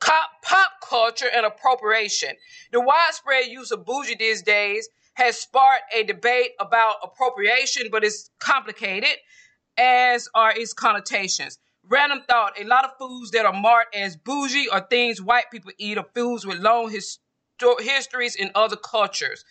Pop 0.00 0.70
culture 0.88 1.28
and 1.34 1.44
appropriation. 1.44 2.30
The 2.72 2.80
widespread 2.80 3.46
use 3.46 3.70
of 3.72 3.84
bougie 3.84 4.16
these 4.16 4.42
days 4.42 4.88
has 5.14 5.38
sparked 5.38 5.92
a 5.94 6.04
debate 6.04 6.52
about 6.60 6.96
appropriation, 7.02 7.88
but 7.90 8.04
it's 8.04 8.30
complicated, 8.38 9.16
as 9.76 10.28
are 10.34 10.52
its 10.56 10.72
connotations. 10.72 11.58
Random 11.88 12.22
thought: 12.28 12.58
a 12.60 12.64
lot 12.64 12.84
of 12.84 12.98
foods 12.98 13.30
that 13.32 13.46
are 13.46 13.52
marked 13.52 13.94
as 13.94 14.16
bougie 14.16 14.68
are 14.68 14.86
things 14.88 15.22
white 15.22 15.50
people 15.50 15.72
eat, 15.78 15.98
or 15.98 16.06
foods 16.14 16.46
with 16.46 16.58
long 16.58 16.90
his- 16.90 17.18
histories 17.80 18.36
in 18.36 18.50
other 18.54 18.76
cultures. 18.76 19.44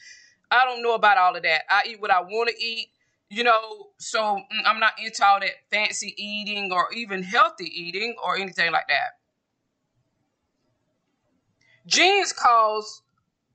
I 0.51 0.65
don't 0.65 0.83
know 0.83 0.93
about 0.93 1.17
all 1.17 1.35
of 1.35 1.43
that. 1.43 1.63
I 1.69 1.83
eat 1.87 1.99
what 2.01 2.11
I 2.11 2.21
want 2.21 2.49
to 2.49 2.63
eat, 2.63 2.89
you 3.29 3.43
know, 3.43 3.89
so 3.97 4.21
mm, 4.21 4.61
I'm 4.65 4.79
not 4.79 4.93
into 4.97 5.25
all 5.25 5.39
that 5.39 5.51
fancy 5.71 6.13
eating 6.17 6.71
or 6.71 6.87
even 6.93 7.23
healthy 7.23 7.65
eating 7.65 8.15
or 8.23 8.37
anything 8.37 8.71
like 8.71 8.87
that. 8.87 9.17
Genius 11.85 12.33
calls 12.33 13.01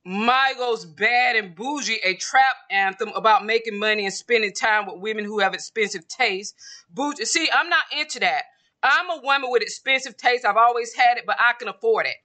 Migos 0.05 0.85
Bad 0.95 1.35
and 1.35 1.55
Bougie 1.55 1.99
a 2.03 2.15
trap 2.15 2.55
anthem 2.69 3.09
about 3.09 3.45
making 3.45 3.79
money 3.79 4.05
and 4.05 4.13
spending 4.13 4.51
time 4.53 4.85
with 4.85 4.97
women 4.99 5.25
who 5.25 5.39
have 5.39 5.53
expensive 5.53 6.07
taste. 6.07 6.55
Bougie, 6.89 7.25
see, 7.25 7.49
I'm 7.53 7.69
not 7.69 7.85
into 7.97 8.19
that. 8.19 8.43
I'm 8.83 9.09
a 9.09 9.21
woman 9.21 9.49
with 9.49 9.61
expensive 9.61 10.17
taste. 10.17 10.45
I've 10.45 10.57
always 10.57 10.93
had 10.93 11.17
it, 11.17 11.25
but 11.25 11.37
I 11.39 11.53
can 11.57 11.69
afford 11.69 12.05
it. 12.05 12.15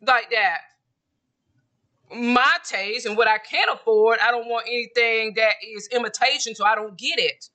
Like 0.00 0.30
that. 0.30 0.58
My 2.14 2.52
taste 2.64 3.04
and 3.04 3.16
what 3.18 3.28
I 3.28 3.36
can 3.38 3.68
afford, 3.68 4.18
I 4.22 4.30
don't 4.30 4.48
want 4.48 4.66
anything 4.66 5.34
that 5.36 5.54
is 5.62 5.88
imitation, 5.88 6.54
so 6.54 6.64
I 6.64 6.74
don't 6.74 6.96
get 6.96 7.18
it. 7.18 7.50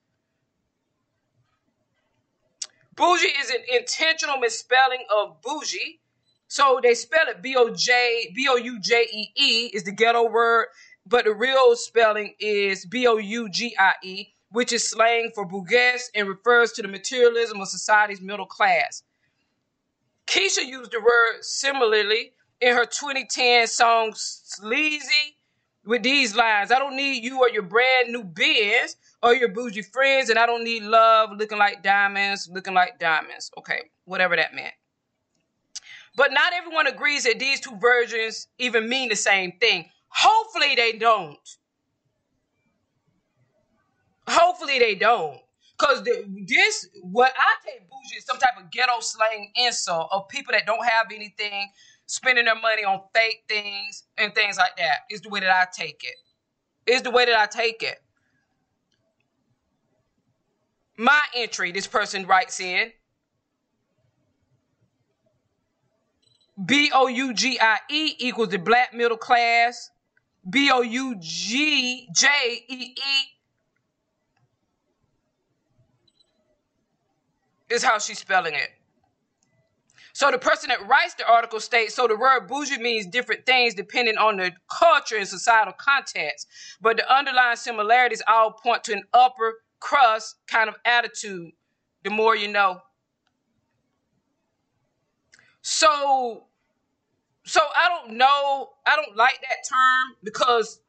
Bougie 2.95 3.27
is 3.41 3.49
an 3.49 3.61
intentional 3.73 4.37
misspelling 4.37 5.05
of 5.17 5.41
bougie. 5.41 5.99
So 6.47 6.79
they 6.83 6.93
spell 6.93 7.27
it 7.29 7.41
B 7.41 7.55
O 7.57 7.73
J 7.73 8.31
B 8.35 8.47
O 8.47 8.55
U 8.57 8.79
J 8.79 9.07
E 9.11 9.31
E 9.35 9.71
is 9.73 9.85
the 9.85 9.91
ghetto 9.91 10.29
word, 10.29 10.67
but 11.03 11.25
the 11.25 11.33
real 11.33 11.75
spelling 11.75 12.35
is 12.39 12.85
B 12.85 13.07
O 13.07 13.17
U 13.17 13.49
G 13.49 13.75
I 13.79 13.93
E, 14.03 14.32
which 14.53 14.71
is 14.71 14.87
slang 14.87 15.31
for 15.33 15.45
bourgeois 15.45 15.97
and 16.13 16.27
refers 16.27 16.71
to 16.71 16.83
the 16.83 16.87
materialism 16.87 17.59
of 17.59 17.67
society's 17.67 18.21
middle 18.21 18.45
class. 18.45 19.01
Kesha 20.27 20.63
used 20.63 20.91
the 20.91 20.99
word 20.99 21.41
similarly 21.41 22.33
in 22.61 22.75
her 22.75 22.85
2010 22.85 23.65
song 23.65 24.13
Sleazy 24.15 25.37
with 25.85 26.03
these 26.03 26.35
lines 26.35 26.71
I 26.71 26.77
don't 26.77 26.95
need 26.95 27.23
you 27.23 27.39
or 27.39 27.49
your 27.49 27.63
brand 27.63 28.11
new 28.11 28.23
biz 28.23 28.95
or 29.23 29.33
your 29.33 29.49
bougie 29.49 29.81
friends, 29.81 30.29
and 30.29 30.37
I 30.37 30.45
don't 30.45 30.63
need 30.63 30.83
love 30.83 31.31
looking 31.35 31.57
like 31.57 31.81
diamonds, 31.81 32.47
looking 32.51 32.75
like 32.75 32.99
diamonds. 32.99 33.49
Okay, 33.57 33.89
whatever 34.05 34.35
that 34.35 34.53
meant. 34.53 34.73
But 36.15 36.31
not 36.31 36.53
everyone 36.53 36.85
agrees 36.85 37.23
that 37.23 37.39
these 37.39 37.59
two 37.59 37.75
versions 37.77 38.47
even 38.59 38.87
mean 38.87 39.09
the 39.09 39.15
same 39.15 39.53
thing. 39.59 39.89
Hopefully 40.09 40.75
they 40.75 40.91
don't. 40.91 41.39
Hopefully 44.27 44.79
they 44.79 44.95
don't. 44.95 45.39
Cause 45.77 46.03
this, 46.03 46.87
what 47.01 47.33
I 47.37 47.55
take 47.65 47.81
bougie 47.89 48.17
is 48.17 48.25
some 48.25 48.37
type 48.37 48.57
of 48.57 48.71
ghetto 48.71 48.99
slang 48.99 49.51
insult 49.55 50.07
of 50.11 50.27
people 50.29 50.53
that 50.53 50.65
don't 50.65 50.85
have 50.85 51.07
anything, 51.13 51.69
spending 52.05 52.45
their 52.45 52.55
money 52.55 52.83
on 52.85 53.01
fake 53.13 53.43
things 53.49 54.03
and 54.17 54.33
things 54.33 54.57
like 54.57 54.77
that. 54.77 54.99
Is 55.09 55.21
the 55.21 55.29
way 55.29 55.39
that 55.39 55.49
I 55.49 55.67
take 55.71 56.03
it. 56.03 56.91
Is 56.91 57.01
the 57.01 57.11
way 57.11 57.25
that 57.25 57.37
I 57.37 57.47
take 57.47 57.83
it. 57.83 58.01
My 60.95 61.19
entry, 61.35 61.71
this 61.71 61.87
person 61.87 62.27
writes 62.27 62.59
in 62.59 62.91
B 66.65 66.91
O 66.93 67.07
U 67.07 67.33
G 67.33 67.59
I 67.59 67.79
E 67.89 68.13
equals 68.19 68.49
the 68.49 68.59
black 68.59 68.93
middle 68.93 69.17
class. 69.17 69.89
B 70.49 70.69
O 70.71 70.81
U 70.81 71.15
G 71.19 72.07
J 72.13 72.27
E 72.69 72.95
E 72.95 73.23
is 77.73 77.83
how 77.83 77.99
she's 77.99 78.19
spelling 78.19 78.53
it. 78.53 78.69
So 80.13 80.29
the 80.29 80.37
person 80.37 80.69
that 80.69 80.87
writes 80.87 81.15
the 81.15 81.27
article 81.27 81.59
states 81.59 81.95
so 81.95 82.07
the 82.07 82.15
word 82.15 82.47
bougie 82.47 82.77
means 82.77 83.07
different 83.07 83.47
things 83.47 83.73
depending 83.73 84.17
on 84.17 84.37
the 84.37 84.51
culture 84.69 85.17
and 85.17 85.27
societal 85.27 85.73
context, 85.73 86.47
but 86.79 86.97
the 86.97 87.13
underlying 87.13 87.57
similarities 87.57 88.21
all 88.27 88.51
point 88.51 88.83
to 88.85 88.93
an 88.93 89.03
upper 89.13 89.55
crust 89.79 90.35
kind 90.47 90.69
of 90.69 90.75
attitude. 90.85 91.51
The 92.03 92.09
more 92.11 92.35
you 92.35 92.49
know. 92.49 92.79
So, 95.61 96.43
so 97.45 97.61
I 97.77 97.89
don't 97.89 98.17
know. 98.17 98.69
I 98.85 98.95
don't 98.97 99.15
like 99.15 99.39
that 99.41 99.57
term 99.67 100.17
because 100.23 100.81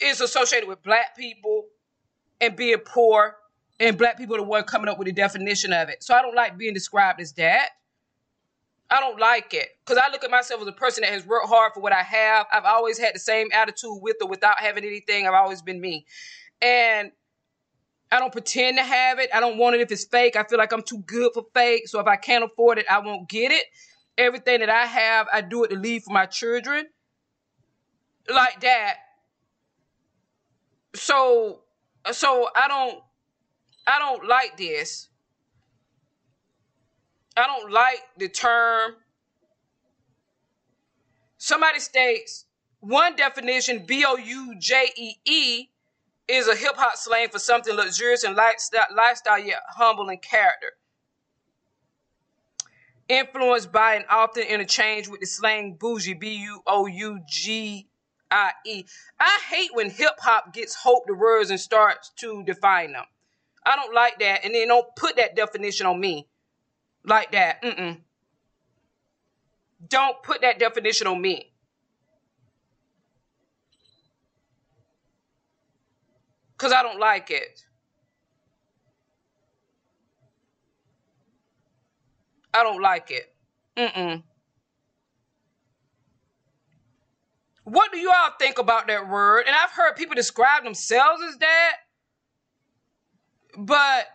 it's 0.00 0.20
associated 0.20 0.68
with 0.68 0.82
black 0.82 1.16
people 1.16 1.66
and 2.40 2.56
being 2.56 2.78
poor, 2.78 3.36
and 3.80 3.96
black 3.96 4.16
people 4.16 4.34
are 4.34 4.38
the 4.38 4.44
one 4.44 4.64
coming 4.64 4.88
up 4.88 4.98
with 4.98 5.06
the 5.06 5.12
definition 5.12 5.72
of 5.72 5.88
it. 5.88 6.02
So 6.02 6.14
I 6.14 6.22
don't 6.22 6.34
like 6.34 6.58
being 6.58 6.74
described 6.74 7.20
as 7.20 7.32
that. 7.34 7.70
I 8.90 9.00
don't 9.00 9.20
like 9.20 9.52
it 9.52 9.68
because 9.84 10.02
I 10.02 10.10
look 10.10 10.24
at 10.24 10.30
myself 10.30 10.62
as 10.62 10.66
a 10.66 10.72
person 10.72 11.02
that 11.02 11.12
has 11.12 11.26
worked 11.26 11.48
hard 11.48 11.72
for 11.74 11.80
what 11.80 11.92
I 11.92 12.02
have. 12.02 12.46
I've 12.52 12.64
always 12.64 12.98
had 12.98 13.14
the 13.14 13.18
same 13.18 13.48
attitude 13.52 13.98
with 14.00 14.16
or 14.22 14.28
without 14.28 14.58
having 14.60 14.84
anything. 14.84 15.26
I've 15.26 15.34
always 15.34 15.60
been 15.60 15.78
me, 15.80 16.06
and 16.62 17.12
I 18.10 18.18
don't 18.18 18.32
pretend 18.32 18.78
to 18.78 18.82
have 18.82 19.18
it. 19.18 19.28
I 19.34 19.40
don't 19.40 19.58
want 19.58 19.76
it 19.76 19.82
if 19.82 19.92
it's 19.92 20.04
fake. 20.04 20.36
I 20.36 20.44
feel 20.44 20.58
like 20.58 20.72
I'm 20.72 20.82
too 20.82 21.02
good 21.06 21.32
for 21.34 21.44
fake. 21.54 21.86
So 21.86 22.00
if 22.00 22.06
I 22.06 22.16
can't 22.16 22.42
afford 22.42 22.78
it, 22.78 22.86
I 22.90 23.00
won't 23.00 23.28
get 23.28 23.52
it. 23.52 23.64
Everything 24.16 24.60
that 24.60 24.70
I 24.70 24.86
have, 24.86 25.26
I 25.32 25.42
do 25.42 25.64
it 25.64 25.68
to 25.68 25.76
leave 25.76 26.04
for 26.04 26.12
my 26.14 26.24
children. 26.24 26.86
Like 28.26 28.60
that. 28.60 28.96
So 30.94 31.60
so 32.10 32.48
I 32.56 32.68
don't 32.68 33.02
I 33.88 33.98
don't 33.98 34.28
like 34.28 34.58
this. 34.58 35.08
I 37.34 37.46
don't 37.46 37.72
like 37.72 38.02
the 38.18 38.28
term. 38.28 38.92
Somebody 41.38 41.80
states 41.80 42.44
one 42.80 43.16
definition 43.16 43.86
B 43.86 44.04
O 44.06 44.16
U 44.16 44.56
J 44.58 44.90
E 44.94 45.12
E 45.24 45.68
is 46.28 46.48
a 46.48 46.54
hip 46.54 46.76
hop 46.76 46.96
slang 46.96 47.30
for 47.30 47.38
something 47.38 47.74
luxurious 47.74 48.24
and 48.24 48.36
lifestyle, 48.36 49.38
yet 49.38 49.62
humble 49.70 50.10
in 50.10 50.18
character. 50.18 50.72
Influenced 53.08 53.72
by 53.72 53.94
and 53.94 54.04
often 54.10 54.42
interchanged 54.42 55.10
with 55.10 55.20
the 55.20 55.26
slang 55.26 55.78
bougie, 55.80 56.12
B 56.12 56.34
U 56.34 56.60
O 56.66 56.86
U 56.86 57.20
G 57.26 57.88
I 58.30 58.50
E. 58.66 58.84
I 59.18 59.40
hate 59.48 59.70
when 59.72 59.88
hip 59.88 60.12
hop 60.18 60.52
gets 60.52 60.74
hope 60.74 61.04
the 61.06 61.14
words 61.14 61.48
and 61.48 61.58
starts 61.58 62.10
to 62.16 62.42
define 62.44 62.92
them. 62.92 63.06
I 63.64 63.76
don't 63.76 63.94
like 63.94 64.18
that, 64.20 64.44
and 64.44 64.54
then 64.54 64.68
don't 64.68 64.86
put 64.96 65.16
that 65.16 65.36
definition 65.36 65.86
on 65.86 66.00
me 66.00 66.28
like 67.04 67.32
that. 67.32 67.62
Mm-mm. 67.62 68.00
Don't 69.88 70.22
put 70.22 70.40
that 70.42 70.58
definition 70.58 71.06
on 71.06 71.20
me. 71.20 71.52
because 76.58 76.72
I 76.72 76.82
don't 76.82 76.98
like 76.98 77.30
it. 77.30 77.62
I 82.52 82.64
don't 82.64 82.82
like 82.82 83.10
it. 83.12 83.32
Mm-mm. 83.76 84.24
What 87.62 87.92
do 87.92 87.98
you 87.98 88.10
all 88.10 88.30
think 88.40 88.58
about 88.58 88.88
that 88.88 89.08
word? 89.08 89.44
And 89.46 89.54
I've 89.54 89.70
heard 89.70 89.94
people 89.94 90.16
describe 90.16 90.64
themselves 90.64 91.22
as 91.28 91.36
that, 91.38 91.72
but 93.58 94.06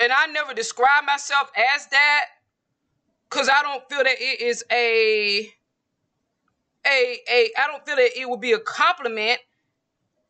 and 0.00 0.12
I 0.12 0.26
never 0.26 0.54
describe 0.54 1.04
myself 1.06 1.50
as 1.74 1.86
that 1.88 2.24
because 3.30 3.48
I 3.48 3.62
don't 3.62 3.88
feel 3.88 4.04
that 4.04 4.16
it 4.20 4.40
is 4.40 4.64
a 4.72 5.52
a 6.86 7.18
a 7.30 7.50
I 7.56 7.66
don't 7.68 7.84
feel 7.86 7.96
that 7.96 8.18
it 8.18 8.28
would 8.28 8.40
be 8.40 8.52
a 8.52 8.58
compliment 8.58 9.38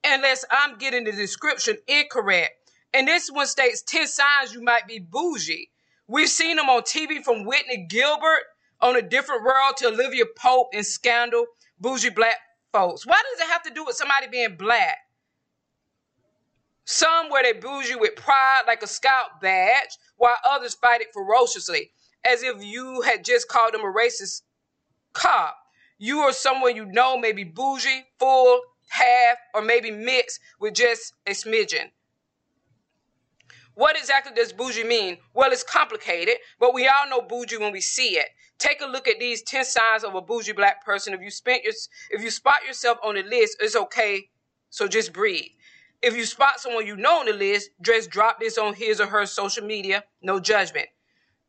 unless 0.04 0.44
I'm 0.50 0.78
getting 0.78 1.04
the 1.04 1.12
description 1.12 1.78
incorrect. 1.86 2.52
And 2.94 3.06
this 3.08 3.30
one 3.30 3.46
states 3.46 3.82
10 3.82 4.06
signs 4.06 4.54
you 4.54 4.62
might 4.62 4.86
be 4.86 4.98
bougie. 4.98 5.70
We've 6.06 6.28
seen 6.28 6.56
them 6.56 6.68
on 6.70 6.82
TV 6.82 7.22
from 7.22 7.44
Whitley 7.44 7.86
Gilbert 7.88 8.44
on 8.80 8.96
a 8.96 9.02
different 9.02 9.44
world 9.44 9.76
to 9.78 9.88
Olivia 9.88 10.24
Pope 10.36 10.68
in 10.72 10.84
Scandal, 10.84 11.44
bougie 11.80 12.10
black 12.10 12.36
folks. 12.72 13.06
Why 13.06 13.20
does 13.30 13.46
it 13.46 13.50
have 13.52 13.62
to 13.64 13.70
do 13.70 13.84
with 13.84 13.96
somebody 13.96 14.28
being 14.28 14.56
black? 14.56 14.96
Some 16.90 17.28
wear 17.28 17.42
their 17.42 17.60
bougie 17.60 17.96
with 17.96 18.16
pride 18.16 18.62
like 18.66 18.82
a 18.82 18.86
scout 18.86 19.42
badge, 19.42 19.98
while 20.16 20.38
others 20.42 20.72
fight 20.72 21.02
it 21.02 21.08
ferociously, 21.12 21.92
as 22.24 22.42
if 22.42 22.64
you 22.64 23.02
had 23.02 23.26
just 23.26 23.46
called 23.46 23.74
them 23.74 23.82
a 23.82 23.92
racist 23.92 24.40
cop. 25.12 25.58
You 25.98 26.20
are 26.20 26.32
someone 26.32 26.76
you 26.76 26.86
know, 26.86 27.18
maybe 27.18 27.44
bougie, 27.44 28.06
full, 28.18 28.62
half, 28.88 29.36
or 29.52 29.60
maybe 29.60 29.90
mixed 29.90 30.40
with 30.60 30.72
just 30.72 31.12
a 31.26 31.32
smidgen. 31.32 31.90
What 33.74 33.98
exactly 33.98 34.32
does 34.34 34.54
bougie 34.54 34.82
mean? 34.82 35.18
Well, 35.34 35.52
it's 35.52 35.62
complicated, 35.62 36.36
but 36.58 36.72
we 36.72 36.88
all 36.88 37.06
know 37.10 37.20
bougie 37.20 37.58
when 37.58 37.72
we 37.72 37.82
see 37.82 38.16
it. 38.16 38.30
Take 38.58 38.80
a 38.80 38.86
look 38.86 39.06
at 39.06 39.20
these 39.20 39.42
10 39.42 39.66
signs 39.66 40.04
of 40.04 40.14
a 40.14 40.22
bougie 40.22 40.52
black 40.52 40.86
person. 40.86 41.12
If 41.12 41.20
you 41.20 41.30
spent 41.30 41.64
your, 41.64 41.74
if 42.12 42.22
you 42.22 42.30
spot 42.30 42.64
yourself 42.66 42.96
on 43.04 43.16
the 43.16 43.24
list, 43.24 43.58
it's 43.60 43.76
okay. 43.76 44.30
So 44.70 44.88
just 44.88 45.12
breathe. 45.12 45.50
If 46.00 46.16
you 46.16 46.24
spot 46.24 46.60
someone 46.60 46.86
you 46.86 46.96
know 46.96 47.20
on 47.20 47.26
the 47.26 47.32
list, 47.32 47.70
just 47.82 48.10
drop 48.10 48.38
this 48.38 48.56
on 48.56 48.74
his 48.74 49.00
or 49.00 49.06
her 49.06 49.26
social 49.26 49.66
media. 49.66 50.04
No 50.22 50.38
judgment. 50.38 50.86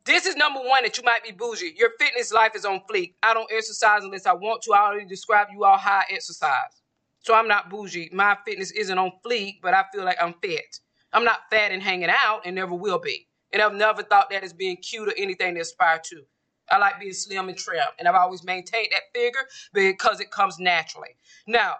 This 0.05 0.25
is 0.25 0.35
number 0.35 0.59
one 0.59 0.83
that 0.83 0.97
you 0.97 1.03
might 1.03 1.23
be 1.23 1.31
bougie. 1.31 1.75
Your 1.77 1.91
fitness 1.99 2.33
life 2.33 2.53
is 2.55 2.65
on 2.65 2.81
fleek. 2.89 3.13
I 3.21 3.35
don't 3.35 3.51
exercise 3.55 4.03
unless 4.03 4.25
I 4.25 4.33
want 4.33 4.63
to. 4.63 4.73
I 4.73 4.79
already 4.79 5.05
described 5.05 5.51
you 5.53 5.63
all 5.65 5.77
how 5.77 5.97
I 5.99 6.03
exercise. 6.09 6.81
So 7.19 7.35
I'm 7.35 7.47
not 7.47 7.69
bougie. 7.69 8.09
My 8.11 8.37
fitness 8.45 8.71
isn't 8.71 8.97
on 8.97 9.11
fleek, 9.23 9.59
but 9.61 9.75
I 9.75 9.83
feel 9.93 10.03
like 10.03 10.17
I'm 10.19 10.33
fit. 10.41 10.79
I'm 11.13 11.23
not 11.23 11.41
fat 11.51 11.71
and 11.71 11.83
hanging 11.83 12.09
out 12.09 12.41
and 12.45 12.55
never 12.55 12.73
will 12.73 12.99
be. 12.99 13.27
And 13.53 13.61
I've 13.61 13.73
never 13.73 14.01
thought 14.01 14.31
that 14.31 14.43
as 14.43 14.53
being 14.53 14.77
cute 14.77 15.09
or 15.09 15.13
anything 15.17 15.55
to 15.55 15.61
aspire 15.61 15.99
to. 16.05 16.23
I 16.71 16.77
like 16.77 16.99
being 16.99 17.13
slim 17.13 17.49
and 17.49 17.57
trim, 17.57 17.81
and 17.97 18.07
I've 18.07 18.15
always 18.15 18.43
maintained 18.43 18.89
that 18.91 19.01
figure 19.13 19.41
because 19.73 20.19
it 20.19 20.31
comes 20.31 20.59
naturally. 20.59 21.15
Now, 21.47 21.75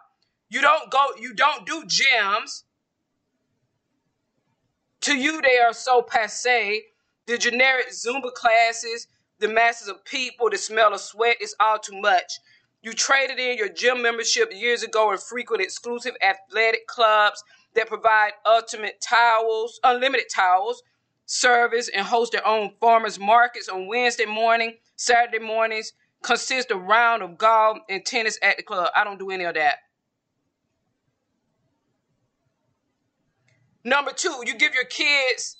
you 0.50 0.62
don't 0.62 0.90
go, 0.92 1.08
you 1.20 1.34
don't 1.34 1.66
do 1.66 1.84
gyms. 1.86 2.64
To 5.02 5.16
you, 5.16 5.42
they 5.42 5.58
are 5.60 5.74
so 5.74 6.02
passe. 6.02 6.84
The 7.28 7.38
generic 7.38 7.90
Zumba 7.90 8.34
classes, 8.34 9.08
the 9.40 9.48
masses 9.48 9.88
of 9.88 10.04
people, 10.04 10.50
the 10.50 10.58
smell 10.58 10.94
of 10.94 11.00
sweat 11.00 11.38
is 11.42 11.56
all 11.60 11.78
too 11.80 12.00
much. 12.02 12.40
You 12.82 12.94
traded 12.94 13.40
in 13.40 13.58
your 13.58 13.70
gym 13.70 14.02
membership 14.02 14.52
years 14.54 14.84
ago 14.84 15.12
and 15.12 15.22
frequent 15.22 15.62
exclusive 15.62 16.16
athletic 16.22 16.88
clubs 16.88 17.44
that 17.76 17.88
provide 17.88 18.32
ultimate 18.46 19.00
towels, 19.02 19.80
unlimited 19.84 20.28
towels, 20.34 20.82
service, 21.26 21.90
and 21.90 22.06
host 22.06 22.32
their 22.32 22.46
own 22.48 22.72
farmers 22.80 23.20
markets 23.20 23.70
on 23.70 23.88
Wednesday 23.88 24.26
morning, 24.26 24.78
Saturday 24.96 25.40
mornings, 25.44 25.94
consist 26.24 26.72
of 26.72 26.82
round 26.82 27.22
of 27.22 27.38
golf 27.38 27.78
and 27.90 28.06
tennis 28.06 28.40
at 28.42 28.58
the 28.58 28.64
club. 28.64 28.90
I 28.96 29.04
don't 29.04 29.20
do 29.20 29.30
any 29.30 29.44
of 29.44 29.54
that. 29.56 29.76
Number 33.84 34.12
two, 34.12 34.44
you 34.46 34.56
give 34.56 34.74
your 34.74 34.86
kids 34.86 35.58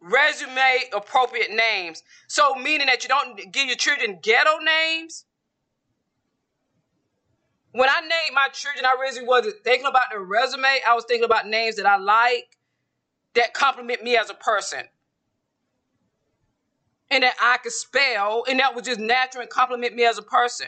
resume 0.00 0.90
appropriate 0.92 1.50
names. 1.52 2.02
So 2.28 2.54
meaning 2.54 2.86
that 2.86 3.02
you 3.02 3.08
don't 3.08 3.36
give 3.52 3.66
your 3.66 3.76
children 3.76 4.18
ghetto 4.22 4.58
names. 4.58 5.24
When 7.72 7.88
I 7.88 8.00
named 8.00 8.34
my 8.34 8.48
children, 8.52 8.84
I 8.84 8.96
really 9.00 9.26
wasn't 9.26 9.62
thinking 9.64 9.86
about 9.86 10.10
their 10.10 10.20
resume. 10.20 10.80
I 10.86 10.94
was 10.94 11.04
thinking 11.06 11.24
about 11.24 11.46
names 11.46 11.76
that 11.76 11.86
I 11.86 11.96
like 11.96 12.56
that 13.34 13.54
compliment 13.54 14.02
me 14.02 14.16
as 14.16 14.28
a 14.28 14.34
person. 14.34 14.82
And 17.10 17.22
that 17.22 17.34
I 17.40 17.58
could 17.58 17.72
spell, 17.72 18.44
and 18.48 18.58
that 18.60 18.74
was 18.74 18.84
just 18.84 18.98
natural 18.98 19.42
and 19.42 19.50
compliment 19.50 19.94
me 19.94 20.04
as 20.04 20.18
a 20.18 20.22
person. 20.22 20.66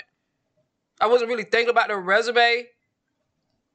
I 1.01 1.07
wasn't 1.07 1.31
really 1.31 1.45
thinking 1.45 1.71
about 1.71 1.89
their 1.89 2.01
resume. 2.01 2.67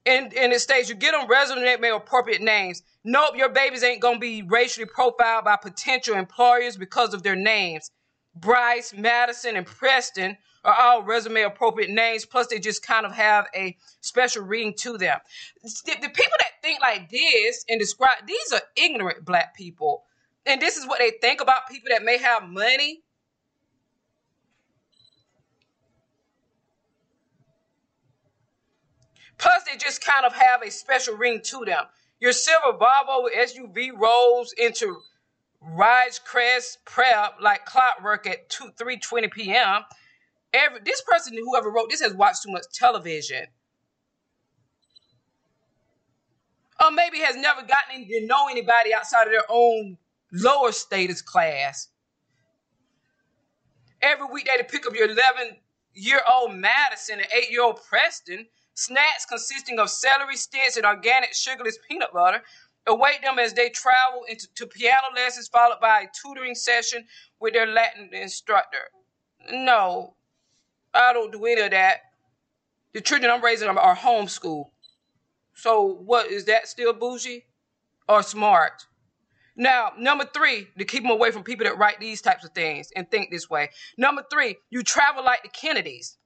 And, 0.05 0.33
and 0.33 0.53
it 0.53 0.59
states 0.59 0.89
you 0.89 0.95
get 0.95 1.11
them 1.11 1.27
resume 1.27 1.89
appropriate 1.89 2.41
names. 2.41 2.83
Nope, 3.03 3.35
your 3.37 3.49
babies 3.49 3.83
ain't 3.83 4.01
gonna 4.01 4.19
be 4.19 4.41
racially 4.43 4.85
profiled 4.85 5.45
by 5.45 5.55
potential 5.55 6.15
employers 6.15 6.77
because 6.77 7.13
of 7.13 7.23
their 7.23 7.35
names. 7.35 7.91
Bryce, 8.35 8.93
Madison, 8.93 9.55
and 9.55 9.65
Preston 9.65 10.37
are 10.63 10.73
all 10.73 11.03
resume 11.03 11.43
appropriate 11.43 11.89
names. 11.89 12.25
Plus, 12.25 12.47
they 12.47 12.59
just 12.59 12.85
kind 12.85 13.05
of 13.05 13.13
have 13.13 13.47
a 13.55 13.77
special 14.01 14.43
ring 14.43 14.73
to 14.79 14.97
them. 14.97 15.17
The, 15.63 15.95
the 16.01 16.09
people 16.09 16.37
that 16.39 16.51
think 16.61 16.81
like 16.81 17.09
this 17.09 17.63
and 17.69 17.79
describe 17.79 18.27
these 18.27 18.51
are 18.53 18.61
ignorant 18.75 19.25
black 19.25 19.55
people. 19.55 20.03
And 20.45 20.61
this 20.61 20.77
is 20.77 20.87
what 20.87 20.99
they 20.99 21.11
think 21.21 21.41
about 21.41 21.69
people 21.69 21.89
that 21.91 22.03
may 22.03 22.17
have 22.17 22.43
money. 22.43 23.01
Plus, 29.37 29.63
they 29.63 29.77
just 29.77 30.03
kind 30.03 30.25
of 30.25 30.33
have 30.33 30.61
a 30.63 30.69
special 30.69 31.15
ring 31.15 31.41
to 31.45 31.63
them. 31.65 31.85
Your 32.19 32.33
silver 32.33 32.77
Volvo 32.77 33.27
SUV 33.33 33.91
rolls 33.97 34.53
into 34.57 35.01
Ridgecrest 35.63 36.77
prep 36.85 37.35
like 37.41 37.65
clockwork 37.65 38.27
at 38.27 38.49
2 38.49 38.71
3:20 38.79 39.31
p.m. 39.31 39.83
Every 40.53 40.79
this 40.83 41.01
person, 41.01 41.37
whoever 41.37 41.69
wrote 41.69 41.89
this, 41.89 42.01
has 42.01 42.13
watched 42.13 42.43
too 42.43 42.51
much 42.51 42.63
television. 42.73 43.47
Or 46.83 46.91
maybe 46.91 47.19
has 47.19 47.35
never 47.35 47.61
gotten 47.61 48.07
to 48.07 48.25
know 48.25 48.47
anybody 48.49 48.93
outside 48.93 49.27
of 49.27 49.31
their 49.31 49.43
own 49.49 49.97
lower 50.31 50.71
status 50.71 51.21
class. 51.21 51.89
Every 54.01 54.27
week 54.27 54.47
they 54.47 54.63
pick 54.63 54.87
up 54.87 54.95
your 54.95 55.09
11 55.09 55.57
year 55.93 56.21
old 56.31 56.55
Madison 56.55 57.19
and 57.19 57.27
8 57.33 57.51
year 57.51 57.63
old 57.63 57.81
Preston, 57.83 58.47
snacks 58.79 59.25
consisting 59.25 59.79
of 59.79 59.89
celery 59.89 60.37
sticks 60.37 60.77
and 60.77 60.85
organic 60.85 61.33
sugarless 61.33 61.77
peanut 61.87 62.13
butter, 62.13 62.41
await 62.87 63.21
them 63.21 63.37
as 63.39 63.53
they 63.53 63.69
travel 63.69 64.23
into 64.27 64.47
to 64.55 64.65
piano 64.65 65.07
lessons 65.15 65.47
followed 65.47 65.79
by 65.81 66.01
a 66.01 66.07
tutoring 66.21 66.55
session 66.55 67.05
with 67.39 67.53
their 67.53 67.67
Latin 67.67 68.09
instructor. 68.13 68.89
No, 69.51 70.15
I 70.93 71.13
don't 71.13 71.31
do 71.31 71.45
any 71.45 71.61
of 71.61 71.71
that. 71.71 71.97
The 72.93 73.01
children 73.01 73.31
I'm 73.31 73.43
raising 73.43 73.67
are 73.67 73.95
homeschooled. 73.95 74.69
So 75.53 75.83
what 75.83 76.31
is 76.31 76.45
that 76.45 76.67
still 76.67 76.93
bougie 76.93 77.45
or 78.07 78.23
smart? 78.23 78.85
Now, 79.55 79.91
number 79.97 80.23
three, 80.33 80.69
to 80.77 80.85
keep 80.85 81.03
them 81.03 81.11
away 81.11 81.31
from 81.31 81.43
people 81.43 81.65
that 81.65 81.77
write 81.77 81.99
these 81.99 82.21
types 82.21 82.45
of 82.45 82.51
things 82.51 82.91
and 82.95 83.11
think 83.11 83.29
this 83.29 83.49
way. 83.49 83.69
Number 83.97 84.23
three, 84.31 84.55
you 84.69 84.83
travel 84.83 85.23
like 85.23 85.43
the 85.43 85.49
Kennedys. 85.49 86.17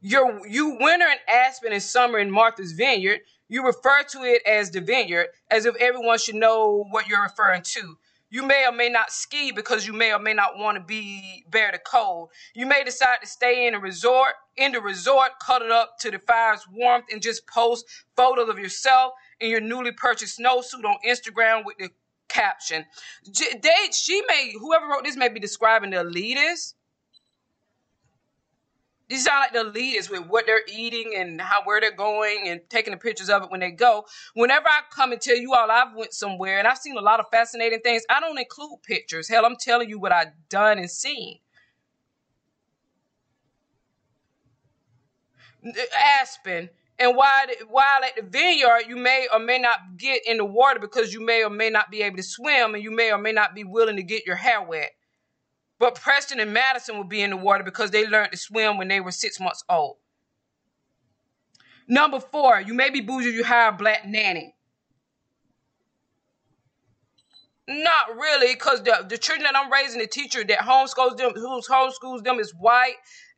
You're, 0.00 0.46
you 0.46 0.78
winter 0.80 1.06
in 1.06 1.18
Aspen 1.28 1.72
and 1.72 1.82
summer 1.82 2.18
in 2.18 2.30
Martha's 2.30 2.72
Vineyard. 2.72 3.20
You 3.48 3.66
refer 3.66 4.02
to 4.10 4.22
it 4.22 4.42
as 4.46 4.70
the 4.70 4.80
vineyard 4.80 5.26
as 5.50 5.66
if 5.66 5.76
everyone 5.76 6.18
should 6.18 6.36
know 6.36 6.86
what 6.90 7.06
you're 7.06 7.22
referring 7.22 7.62
to. 7.62 7.98
You 8.30 8.44
may 8.44 8.64
or 8.64 8.72
may 8.72 8.88
not 8.88 9.10
ski 9.10 9.50
because 9.50 9.86
you 9.86 9.92
may 9.92 10.12
or 10.12 10.20
may 10.20 10.32
not 10.32 10.56
want 10.56 10.78
to 10.78 10.84
be 10.84 11.44
bear 11.50 11.72
the 11.72 11.78
cold. 11.78 12.30
You 12.54 12.64
may 12.64 12.84
decide 12.84 13.18
to 13.22 13.26
stay 13.26 13.66
in 13.66 13.74
a 13.74 13.80
resort, 13.80 14.34
in 14.56 14.70
the 14.70 14.80
resort, 14.80 15.32
cuddled 15.44 15.72
up 15.72 15.98
to 16.00 16.12
the 16.12 16.20
fire's 16.20 16.64
warmth, 16.72 17.06
and 17.10 17.20
just 17.20 17.46
post 17.48 17.84
photos 18.16 18.48
of 18.48 18.58
yourself 18.58 19.14
in 19.40 19.50
your 19.50 19.60
newly 19.60 19.90
purchased 19.90 20.38
snowsuit 20.38 20.84
on 20.84 20.96
Instagram 21.04 21.64
with 21.64 21.78
the 21.78 21.90
caption. 22.28 22.86
They, 23.26 23.90
she 23.92 24.22
may, 24.28 24.54
whoever 24.58 24.86
wrote 24.86 25.02
this 25.04 25.16
may 25.16 25.28
be 25.28 25.40
describing 25.40 25.90
the 25.90 25.96
elitists 25.96 26.74
these 29.10 29.26
are 29.26 29.40
like 29.40 29.52
the 29.52 29.64
leaders 29.64 30.08
with 30.08 30.26
what 30.28 30.46
they're 30.46 30.62
eating 30.72 31.14
and 31.16 31.40
how 31.40 31.62
where 31.64 31.80
they're 31.80 31.90
going 31.90 32.46
and 32.46 32.60
taking 32.70 32.92
the 32.92 32.96
pictures 32.96 33.28
of 33.28 33.42
it 33.42 33.50
when 33.50 33.58
they 33.58 33.72
go. 33.72 34.04
Whenever 34.34 34.68
I 34.68 34.82
come 34.94 35.10
and 35.10 35.20
tell 35.20 35.36
you 35.36 35.52
all 35.52 35.68
I've 35.68 35.96
went 35.96 36.14
somewhere 36.14 36.60
and 36.60 36.68
I've 36.68 36.78
seen 36.78 36.96
a 36.96 37.00
lot 37.00 37.18
of 37.18 37.26
fascinating 37.32 37.80
things, 37.80 38.04
I 38.08 38.20
don't 38.20 38.38
include 38.38 38.82
pictures. 38.84 39.28
Hell, 39.28 39.44
I'm 39.44 39.56
telling 39.56 39.88
you 39.88 39.98
what 39.98 40.12
I've 40.12 40.32
done 40.48 40.78
and 40.78 40.88
seen. 40.88 41.40
Aspen. 46.20 46.70
And 47.00 47.16
while, 47.16 47.46
while 47.68 48.04
at 48.04 48.14
the 48.14 48.22
vineyard, 48.22 48.84
you 48.86 48.94
may 48.94 49.26
or 49.32 49.40
may 49.40 49.58
not 49.58 49.96
get 49.96 50.22
in 50.24 50.36
the 50.36 50.44
water 50.44 50.78
because 50.78 51.12
you 51.12 51.20
may 51.20 51.42
or 51.42 51.50
may 51.50 51.70
not 51.70 51.90
be 51.90 52.02
able 52.02 52.18
to 52.18 52.22
swim 52.22 52.74
and 52.74 52.84
you 52.84 52.92
may 52.92 53.10
or 53.10 53.18
may 53.18 53.32
not 53.32 53.56
be 53.56 53.64
willing 53.64 53.96
to 53.96 54.04
get 54.04 54.24
your 54.24 54.36
hair 54.36 54.62
wet. 54.62 54.92
But 55.80 55.94
Preston 55.94 56.40
and 56.40 56.52
Madison 56.52 56.98
will 56.98 57.04
be 57.04 57.22
in 57.22 57.30
the 57.30 57.38
water 57.38 57.64
because 57.64 57.90
they 57.90 58.06
learned 58.06 58.32
to 58.32 58.38
swim 58.38 58.76
when 58.76 58.88
they 58.88 59.00
were 59.00 59.10
six 59.10 59.40
months 59.40 59.64
old. 59.66 59.96
Number 61.88 62.20
four, 62.20 62.60
you 62.60 62.74
may 62.74 62.90
be 62.90 63.00
bougie, 63.00 63.30
you 63.30 63.42
hire 63.42 63.70
a 63.70 63.72
black 63.72 64.06
nanny. 64.06 64.54
Not 67.66 68.14
really, 68.14 68.52
because 68.52 68.82
the, 68.82 69.06
the 69.08 69.16
children 69.16 69.44
that 69.44 69.56
I'm 69.56 69.72
raising, 69.72 70.00
the 70.00 70.06
teacher 70.06 70.44
that 70.44 70.58
homeschools 70.58 71.16
them, 71.16 71.32
who 71.34 71.60
homeschools 71.62 72.24
them 72.24 72.38
is 72.38 72.52
white, 72.52 72.96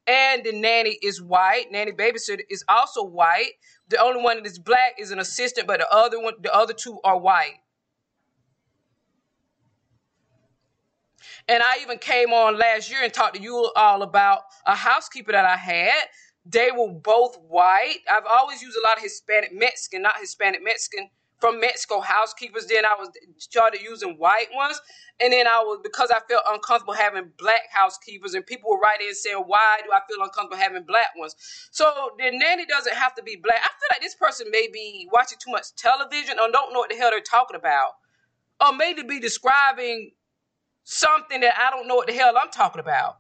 and 0.08 0.42
the 0.42 0.52
nanny 0.52 0.98
is 1.00 1.22
white. 1.22 1.66
Nanny 1.70 1.92
babysitter 1.92 2.40
is 2.50 2.64
also 2.68 3.04
white. 3.04 3.52
The 3.88 3.98
only 3.98 4.20
one 4.20 4.38
that 4.38 4.46
is 4.46 4.58
black 4.58 4.96
is 4.98 5.12
an 5.12 5.20
assistant, 5.20 5.68
but 5.68 5.78
the 5.78 5.88
other 5.94 6.20
one, 6.20 6.34
the 6.42 6.52
other 6.52 6.74
two 6.74 6.98
are 7.04 7.18
white. 7.18 7.58
And 11.48 11.62
I 11.62 11.78
even 11.82 11.98
came 11.98 12.32
on 12.32 12.58
last 12.58 12.90
year 12.90 13.02
and 13.02 13.12
talked 13.12 13.36
to 13.36 13.42
you 13.42 13.70
all 13.76 14.02
about 14.02 14.42
a 14.66 14.74
housekeeper 14.76 15.32
that 15.32 15.44
I 15.44 15.56
had. 15.56 16.04
They 16.44 16.70
were 16.70 16.88
both 16.88 17.36
white. 17.48 17.98
I've 18.10 18.26
always 18.26 18.62
used 18.62 18.76
a 18.76 18.88
lot 18.88 18.96
of 18.96 19.02
Hispanic 19.02 19.52
Mexican, 19.52 20.02
not 20.02 20.14
Hispanic 20.20 20.62
Mexican 20.62 21.10
from 21.38 21.60
Mexico 21.60 22.00
housekeepers. 22.00 22.66
Then 22.66 22.84
I 22.84 22.94
was 22.98 23.10
started 23.38 23.80
using 23.80 24.16
white 24.16 24.48
ones, 24.54 24.80
and 25.20 25.32
then 25.32 25.46
I 25.46 25.58
was 25.58 25.80
because 25.82 26.10
I 26.10 26.20
felt 26.28 26.42
uncomfortable 26.48 26.94
having 26.94 27.30
black 27.38 27.62
housekeepers, 27.72 28.34
and 28.34 28.46
people 28.46 28.70
were 28.70 28.78
writing 28.78 29.08
and 29.08 29.16
saying, 29.16 29.36
"Why 29.36 29.80
do 29.84 29.90
I 29.92 30.00
feel 30.08 30.22
uncomfortable 30.22 30.62
having 30.62 30.84
black 30.84 31.10
ones?" 31.16 31.34
So 31.72 32.12
the 32.18 32.30
nanny 32.30 32.66
doesn't 32.66 32.94
have 32.94 33.14
to 33.16 33.22
be 33.22 33.36
black. 33.36 33.58
I 33.62 33.68
feel 33.68 33.88
like 33.90 34.00
this 34.02 34.14
person 34.14 34.50
may 34.50 34.68
be 34.68 35.08
watching 35.12 35.38
too 35.38 35.50
much 35.50 35.74
television 35.76 36.38
or 36.38 36.50
don't 36.50 36.72
know 36.72 36.80
what 36.80 36.90
the 36.90 36.96
hell 36.96 37.10
they're 37.10 37.20
talking 37.20 37.56
about, 37.56 37.92
or 38.64 38.72
maybe 38.72 39.02
be 39.02 39.20
describing 39.20 40.12
something 40.84 41.40
that 41.40 41.54
I 41.58 41.70
don't 41.70 41.88
know 41.88 41.96
what 41.96 42.06
the 42.06 42.12
hell 42.12 42.34
I'm 42.40 42.50
talking 42.50 42.80
about. 42.80 43.16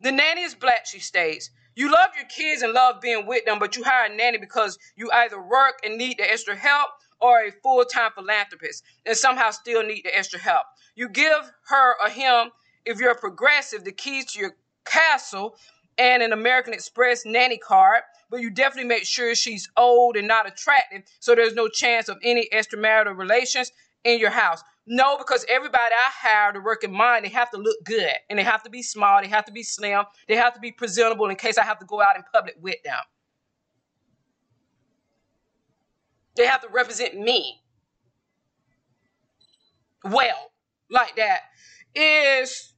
The 0.00 0.12
nanny 0.12 0.42
is 0.42 0.54
black, 0.54 0.86
she 0.86 1.00
states. 1.00 1.50
You 1.74 1.92
love 1.92 2.10
your 2.16 2.26
kids 2.26 2.62
and 2.62 2.72
love 2.72 3.00
being 3.00 3.26
with 3.26 3.44
them, 3.44 3.58
but 3.58 3.76
you 3.76 3.84
hire 3.84 4.10
a 4.10 4.16
nanny 4.16 4.38
because 4.38 4.78
you 4.96 5.10
either 5.12 5.40
work 5.40 5.80
and 5.84 5.96
need 5.96 6.18
the 6.18 6.30
extra 6.30 6.56
help 6.56 6.90
or 7.20 7.40
a 7.40 7.52
full 7.62 7.84
time 7.84 8.10
philanthropist 8.14 8.82
and 9.06 9.16
somehow 9.16 9.50
still 9.50 9.82
need 9.84 10.02
the 10.04 10.16
extra 10.16 10.38
help. 10.38 10.62
You 10.94 11.08
give 11.08 11.52
her 11.68 11.94
or 12.02 12.10
him, 12.10 12.50
if 12.84 12.98
you're 12.98 13.12
a 13.12 13.18
progressive, 13.18 13.84
the 13.84 13.92
keys 13.92 14.26
to 14.32 14.40
your 14.40 14.56
castle 14.84 15.56
and 15.98 16.22
an 16.22 16.32
American 16.32 16.72
Express 16.72 17.24
nanny 17.24 17.58
card, 17.58 18.02
but 18.30 18.40
you 18.40 18.50
definitely 18.50 18.88
make 18.88 19.04
sure 19.04 19.34
she's 19.34 19.68
old 19.76 20.16
and 20.16 20.28
not 20.28 20.46
attractive 20.48 21.02
so 21.20 21.34
there's 21.34 21.54
no 21.54 21.68
chance 21.68 22.08
of 22.08 22.18
any 22.22 22.48
extramarital 22.52 23.16
relations 23.16 23.72
in 24.04 24.18
your 24.18 24.30
house. 24.30 24.62
No, 24.90 25.18
because 25.18 25.44
everybody 25.50 25.94
I 25.94 26.10
hire 26.10 26.52
to 26.54 26.60
work 26.60 26.82
in 26.82 26.92
mine, 26.92 27.22
they 27.22 27.28
have 27.28 27.50
to 27.50 27.58
look 27.58 27.76
good 27.84 28.10
and 28.30 28.38
they 28.38 28.42
have 28.42 28.62
to 28.62 28.70
be 28.70 28.82
small, 28.82 29.20
they 29.20 29.28
have 29.28 29.44
to 29.44 29.52
be 29.52 29.62
slim, 29.62 30.04
they 30.28 30.36
have 30.36 30.54
to 30.54 30.60
be 30.60 30.72
presentable 30.72 31.28
in 31.28 31.36
case 31.36 31.58
I 31.58 31.64
have 31.64 31.78
to 31.80 31.86
go 31.86 32.00
out 32.00 32.16
in 32.16 32.22
public 32.32 32.56
with 32.60 32.76
them. 32.84 33.00
They 36.36 36.46
have 36.46 36.62
to 36.62 36.68
represent 36.68 37.20
me 37.20 37.60
well, 40.04 40.52
like 40.90 41.16
that. 41.16 41.40
Is 41.94 42.74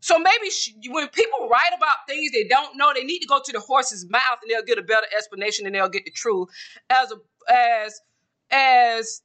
so 0.00 0.18
maybe 0.18 0.50
she, 0.50 0.74
when 0.88 1.08
people 1.08 1.48
write 1.48 1.72
about 1.76 2.08
things 2.08 2.32
they 2.32 2.44
don't 2.48 2.76
know, 2.76 2.92
they 2.92 3.04
need 3.04 3.20
to 3.20 3.28
go 3.28 3.40
to 3.44 3.52
the 3.52 3.60
horse's 3.60 4.08
mouth 4.10 4.38
and 4.42 4.50
they'll 4.50 4.64
get 4.64 4.78
a 4.78 4.82
better 4.82 5.06
explanation 5.16 5.66
and 5.66 5.74
they'll 5.74 5.88
get 5.88 6.04
the 6.04 6.10
truth. 6.10 6.48
As 6.90 7.12
a, 7.12 7.52
as 7.52 8.00
as 8.50 9.22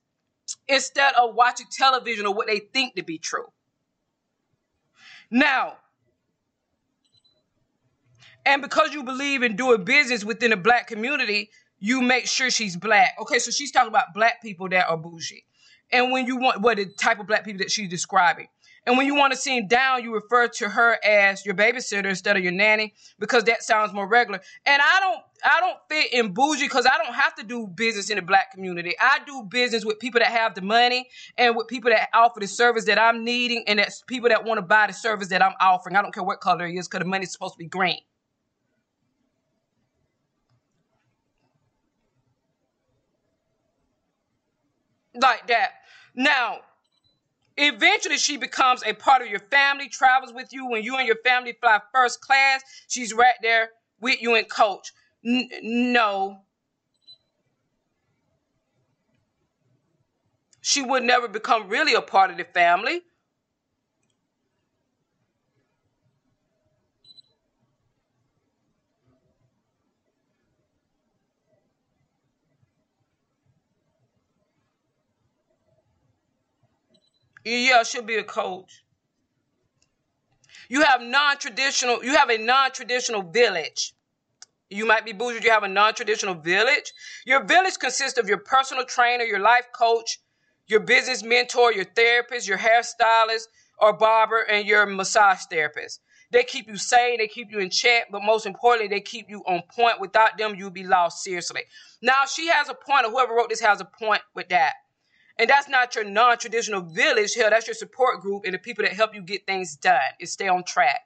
instead 0.68 1.14
of 1.20 1.36
watching 1.36 1.68
television 1.72 2.26
or 2.26 2.34
what 2.34 2.48
they 2.48 2.60
think 2.60 2.96
to 2.96 3.04
be 3.04 3.18
true. 3.18 3.48
Now, 5.30 5.78
and 8.46 8.62
because 8.62 8.94
you 8.94 9.04
believe 9.04 9.44
in 9.44 9.56
doing 9.56 9.84
business 9.84 10.24
within 10.24 10.52
the 10.52 10.58
black 10.58 10.88
community, 10.88 11.50
you 11.80 12.02
make 12.02 12.28
sure 12.28 12.50
she's 12.50 12.78
black. 12.78 13.16
Okay, 13.20 13.40
so 13.40 13.52
she's 13.52 13.72
talking 13.72 13.90
about 13.90 14.14
black 14.14 14.42
people 14.42 14.70
that 14.70 14.88
are 14.90 14.98
bougie. 14.98 15.44
And 15.92 16.12
when 16.12 16.26
you 16.26 16.38
want, 16.38 16.62
what 16.62 16.78
the 16.78 16.86
type 16.86 17.20
of 17.20 17.28
black 17.28 17.46
people 17.46 17.60
that 17.60 17.72
she's 17.72 17.90
describing. 17.90 18.48
And 18.88 18.98
when 18.98 19.06
you 19.06 19.16
want 19.16 19.34
to 19.34 19.38
seem 19.38 19.68
down, 19.68 20.02
you 20.02 20.16
refer 20.16 20.48
to 20.48 20.70
her 20.70 20.98
as 21.04 21.46
your 21.46 21.56
babysitter 21.56 22.06
instead 22.06 22.38
of 22.38 22.44
your 22.44 22.54
nanny 22.54 22.94
because 23.20 23.44
that 23.44 23.62
sounds 23.62 23.92
more 23.92 24.08
regular. 24.08 24.40
And 24.66 24.82
I 24.82 25.00
don't 25.02 25.20
I 25.44 25.60
don't 25.60 25.78
fit 25.90 26.14
in 26.14 26.34
bougie 26.34 26.66
because 26.66 26.86
I 26.86 26.98
don't 26.98 27.14
have 27.14 27.36
to 27.36 27.44
do 27.44 27.68
business 27.68 28.10
in 28.10 28.16
the 28.16 28.22
black 28.22 28.54
community. 28.54 28.96
I 29.00 29.20
do 29.28 29.44
business 29.44 29.84
with 29.84 30.00
people 30.00 30.20
that 30.20 30.30
have 30.30 30.56
the 30.56 30.62
money 30.62 31.10
and 31.38 31.58
with 31.58 31.68
people 31.68 31.92
that 31.92 32.08
offer 32.14 32.40
the 32.40 32.48
service 32.48 32.86
that 32.86 32.98
I'm 32.98 33.26
needing 33.26 33.66
and 33.68 33.78
that's 33.78 34.04
people 34.08 34.30
that 34.30 34.46
want 34.46 34.58
to 34.58 34.62
buy 34.62 34.88
the 34.88 34.94
service 34.94 35.28
that 35.30 35.44
I'm 35.44 35.54
offering. 35.60 35.98
I 35.98 36.02
don't 36.02 36.14
care 36.14 36.24
what 36.24 36.40
color 36.40 36.66
it 36.66 36.76
is 36.76 36.88
because 36.88 37.00
the 37.00 37.10
money's 37.10 37.34
supposed 37.34 37.56
to 37.56 37.60
be 37.60 37.68
green. 37.68 38.00
Like 45.14 45.48
that. 45.48 45.72
Now, 46.16 46.60
Eventually, 47.58 48.18
she 48.18 48.38
becomes 48.38 48.84
a 48.86 48.94
part 48.94 49.22
of 49.24 49.30
your 49.30 49.40
family, 49.40 49.90
travels 49.90 50.34
with 50.34 50.54
you. 50.54 50.68
When 50.70 50.84
you 50.84 50.98
and 50.98 51.08
your 51.08 51.18
family 51.26 51.54
fly 51.62 51.82
first 51.94 52.22
class, 52.22 52.64
she's 52.90 53.14
right 53.14 53.36
there 53.42 53.72
with 54.02 54.22
you 54.22 54.36
and 54.36 54.50
coach. 54.50 54.92
N- 55.26 55.50
no. 55.62 56.42
She 60.62 60.82
would 60.82 61.04
never 61.04 61.28
become 61.28 61.70
really 61.70 61.94
a 61.96 62.02
part 62.02 62.32
of 62.32 62.38
the 62.38 62.46
family. 62.46 63.02
Yeah, 77.48 77.84
she'll 77.84 78.02
be 78.02 78.16
a 78.16 78.24
coach. 78.24 78.84
You 80.68 80.82
have 80.82 81.02
non-traditional, 81.02 82.04
you 82.04 82.16
have 82.16 82.30
a 82.30 82.38
non-traditional 82.38 83.24
village. 83.24 83.94
You 84.70 84.86
might 84.86 85.06
be 85.06 85.14
bougie, 85.14 85.42
you 85.42 85.52
have 85.52 85.64
a 85.64 85.70
non-traditional 85.70 86.36
village. 86.36 86.92
Your 87.26 87.46
village 87.46 87.80
consists 87.80 88.20
of 88.20 88.28
your 88.28 88.40
personal 88.40 88.84
trainer, 88.84 89.24
your 89.24 89.40
life 89.40 89.68
coach, 89.74 90.20
your 90.68 90.82
business 90.82 91.24
mentor, 91.24 91.72
your 91.72 91.86
therapist, 91.86 92.50
your 92.50 92.58
hairstylist 92.58 93.48
or 93.80 93.94
barber, 93.94 94.42
and 94.42 94.68
your 94.68 94.86
massage 94.86 95.44
therapist. 95.50 96.02
They 96.32 96.44
keep 96.44 96.68
you 96.68 96.76
sane, 96.76 97.20
they 97.20 97.28
keep 97.28 97.50
you 97.50 97.60
in 97.60 97.70
check, 97.70 98.08
but 98.12 98.24
most 98.24 98.46
importantly, 98.46 98.90
they 98.94 99.00
keep 99.00 99.30
you 99.30 99.44
on 99.48 99.62
point. 99.74 100.02
Without 100.02 100.38
them, 100.38 100.56
you'll 100.56 100.72
be 100.72 100.84
lost 100.84 101.24
seriously. 101.24 101.62
Now, 102.02 102.26
she 102.26 102.48
has 102.48 102.68
a 102.68 102.74
point, 102.74 103.06
or 103.06 103.12
whoever 103.12 103.34
wrote 103.36 103.50
this 103.50 103.62
has 103.62 103.80
a 103.80 103.86
point 103.86 104.22
with 104.36 104.50
that. 104.50 104.74
And 105.40 105.50
that's 105.50 105.70
not 105.70 105.94
your 105.96 106.04
non-traditional 106.04 106.82
village. 106.82 107.36
Hell, 107.36 107.50
that's 107.50 107.68
your 107.68 107.76
support 107.76 108.22
group 108.22 108.44
and 108.46 108.54
the 108.54 108.58
people 108.58 108.84
that 108.84 108.94
help 108.94 109.14
you 109.14 109.22
get 109.22 109.46
things 109.46 109.76
done 109.76 110.00
and 110.20 110.28
stay 110.28 110.48
on 110.48 110.64
track. 110.64 111.02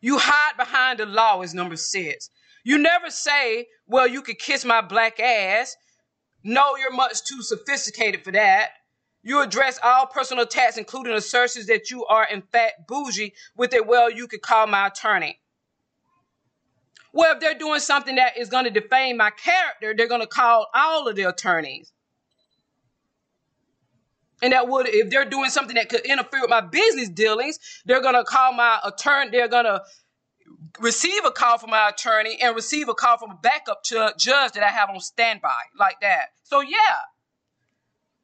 You 0.00 0.18
hide 0.18 0.56
behind 0.58 0.98
the 0.98 1.06
law, 1.06 1.40
as 1.40 1.54
number 1.54 1.76
six. 1.76 2.28
You 2.62 2.76
never 2.76 3.08
say, 3.10 3.68
well, 3.86 4.06
you 4.06 4.20
could 4.20 4.38
kiss 4.38 4.64
my 4.64 4.82
black 4.82 5.18
ass. 5.18 5.76
No, 6.42 6.76
you're 6.76 6.92
much 6.92 7.24
too 7.24 7.40
sophisticated 7.40 8.22
for 8.22 8.32
that. 8.32 8.68
You 9.22 9.40
address 9.40 9.78
all 9.82 10.04
personal 10.06 10.44
attacks, 10.44 10.76
including 10.76 11.14
assertions 11.14 11.66
that 11.68 11.90
you 11.90 12.04
are 12.04 12.26
in 12.30 12.42
fact 12.42 12.86
bougie, 12.86 13.32
with 13.56 13.72
a 13.72 13.82
well, 13.82 14.10
you 14.10 14.28
could 14.28 14.42
call 14.42 14.66
my 14.66 14.88
attorney. 14.88 15.40
Well, 17.14 17.32
if 17.34 17.40
they're 17.40 17.54
doing 17.54 17.78
something 17.78 18.16
that 18.16 18.36
is 18.36 18.48
going 18.48 18.64
to 18.64 18.70
defame 18.70 19.18
my 19.18 19.30
character, 19.30 19.94
they're 19.96 20.08
going 20.08 20.20
to 20.20 20.26
call 20.26 20.66
all 20.74 21.06
of 21.06 21.14
the 21.14 21.22
attorneys. 21.22 21.92
And 24.42 24.52
that 24.52 24.68
would, 24.68 24.88
if 24.88 25.10
they're 25.10 25.24
doing 25.24 25.48
something 25.48 25.76
that 25.76 25.88
could 25.88 26.00
interfere 26.00 26.40
with 26.40 26.50
my 26.50 26.60
business 26.60 27.08
dealings, 27.08 27.60
they're 27.86 28.02
going 28.02 28.16
to 28.16 28.24
call 28.24 28.52
my 28.52 28.80
attorney, 28.84 29.30
they're 29.30 29.46
going 29.46 29.64
to 29.64 29.80
receive 30.80 31.24
a 31.24 31.30
call 31.30 31.56
from 31.56 31.70
my 31.70 31.88
attorney 31.88 32.36
and 32.42 32.56
receive 32.56 32.88
a 32.88 32.94
call 32.94 33.16
from 33.16 33.30
a 33.30 33.38
backup 33.40 33.84
judge 33.84 34.52
that 34.52 34.62
I 34.64 34.70
have 34.70 34.90
on 34.90 34.98
standby, 34.98 35.54
like 35.78 36.00
that. 36.00 36.30
So, 36.42 36.62
yeah, 36.62 36.78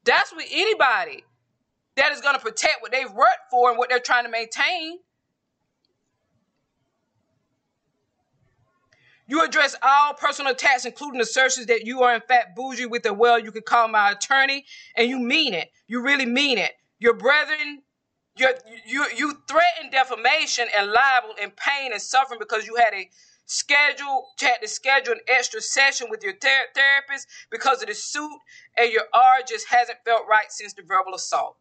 that's 0.04 0.34
with 0.34 0.48
anybody 0.50 1.22
that 1.94 2.10
is 2.10 2.20
going 2.20 2.34
to 2.34 2.40
protect 2.40 2.82
what 2.82 2.90
they've 2.90 3.12
worked 3.12 3.50
for 3.52 3.70
and 3.70 3.78
what 3.78 3.88
they're 3.88 4.00
trying 4.00 4.24
to 4.24 4.30
maintain. 4.30 4.98
You 9.30 9.44
address 9.44 9.76
all 9.82 10.14
personal 10.14 10.52
attacks, 10.52 10.86
including 10.86 11.22
assertions 11.22 11.68
that 11.68 11.86
you 11.86 12.02
are 12.02 12.16
in 12.16 12.22
fact 12.22 12.56
bougie 12.56 12.86
with 12.86 13.06
a 13.06 13.14
well, 13.14 13.38
you 13.40 13.52
could 13.52 13.66
call 13.66 13.88
my 13.88 14.12
attorney, 14.12 14.66
and 14.96 15.08
you 15.08 15.20
mean 15.20 15.54
it. 15.54 15.70
You 15.88 16.02
really 16.02 16.26
mean 16.26 16.58
it. 16.58 16.72
Your 17.00 17.14
brethren, 17.14 17.82
you 18.36 18.48
you 18.86 19.06
you 19.16 19.34
threaten 19.48 19.92
defamation 19.92 20.68
and 20.78 20.92
libel 20.92 21.36
and 21.42 21.56
pain 21.56 21.92
and 21.92 22.02
suffering 22.02 22.40
because 22.40 22.66
you 22.66 22.76
had 22.76 22.94
a 22.94 23.10
schedule, 23.46 24.28
had 24.40 24.62
to 24.62 24.68
schedule 24.68 25.14
an 25.14 25.20
extra 25.28 25.62
session 25.62 26.08
with 26.10 26.24
your 26.24 26.34
ther- 26.34 26.70
therapist 26.74 27.28
because 27.52 27.82
of 27.82 27.88
the 27.88 27.94
suit, 27.94 28.38
and 28.78 28.92
your 28.92 29.04
R 29.14 29.40
just 29.48 29.68
hasn't 29.70 30.00
felt 30.06 30.24
right 30.30 30.52
since 30.52 30.74
the 30.74 30.82
verbal 30.82 31.14
assault. 31.14 31.56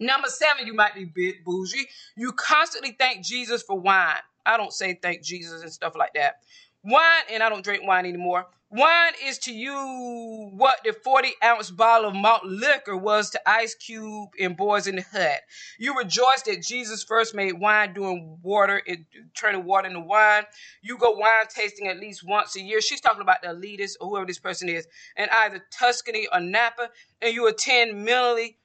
Number 0.00 0.28
seven, 0.28 0.66
you 0.66 0.74
might 0.74 0.94
be 0.94 1.06
bougie. 1.44 1.88
You 2.16 2.32
constantly 2.32 2.96
thank 2.98 3.24
Jesus 3.24 3.62
for 3.62 3.80
wine. 3.80 4.16
I 4.46 4.56
don't 4.56 4.72
say 4.72 4.98
thank 5.00 5.22
Jesus 5.22 5.62
and 5.62 5.72
stuff 5.72 5.94
like 5.96 6.14
that. 6.14 6.36
Wine, 6.82 7.24
and 7.30 7.42
I 7.42 7.48
don't 7.48 7.64
drink 7.64 7.86
wine 7.86 8.06
anymore. 8.06 8.46
Wine 8.72 9.12
is 9.26 9.36
to 9.38 9.52
you 9.52 10.50
what 10.52 10.78
the 10.84 10.92
40 10.92 11.30
ounce 11.42 11.72
bottle 11.72 12.10
of 12.10 12.14
malt 12.14 12.44
liquor 12.44 12.96
was 12.96 13.30
to 13.30 13.40
Ice 13.48 13.74
Cube 13.74 14.30
and 14.40 14.56
Boyz 14.56 14.86
n 14.86 14.96
the 14.96 15.02
Hood. 15.02 15.40
You 15.78 15.98
rejoice 15.98 16.42
that 16.46 16.62
Jesus 16.62 17.02
first 17.02 17.34
made 17.34 17.54
wine 17.54 17.94
doing 17.94 18.38
water, 18.42 18.80
it, 18.86 19.00
turning 19.36 19.64
water 19.64 19.88
into 19.88 19.98
wine. 20.00 20.44
You 20.82 20.96
go 20.98 21.10
wine 21.10 21.46
tasting 21.48 21.88
at 21.88 21.98
least 21.98 22.22
once 22.24 22.54
a 22.54 22.60
year. 22.60 22.80
She's 22.80 23.00
talking 23.00 23.22
about 23.22 23.42
the 23.42 23.48
elitist 23.48 23.94
or 24.00 24.08
whoever 24.08 24.26
this 24.26 24.38
person 24.38 24.68
is, 24.68 24.86
in 25.16 25.26
either 25.32 25.64
Tuscany 25.76 26.28
or 26.32 26.38
Napa, 26.38 26.90
and 27.20 27.34
you 27.34 27.48
attend 27.48 28.04
mentally 28.04 28.56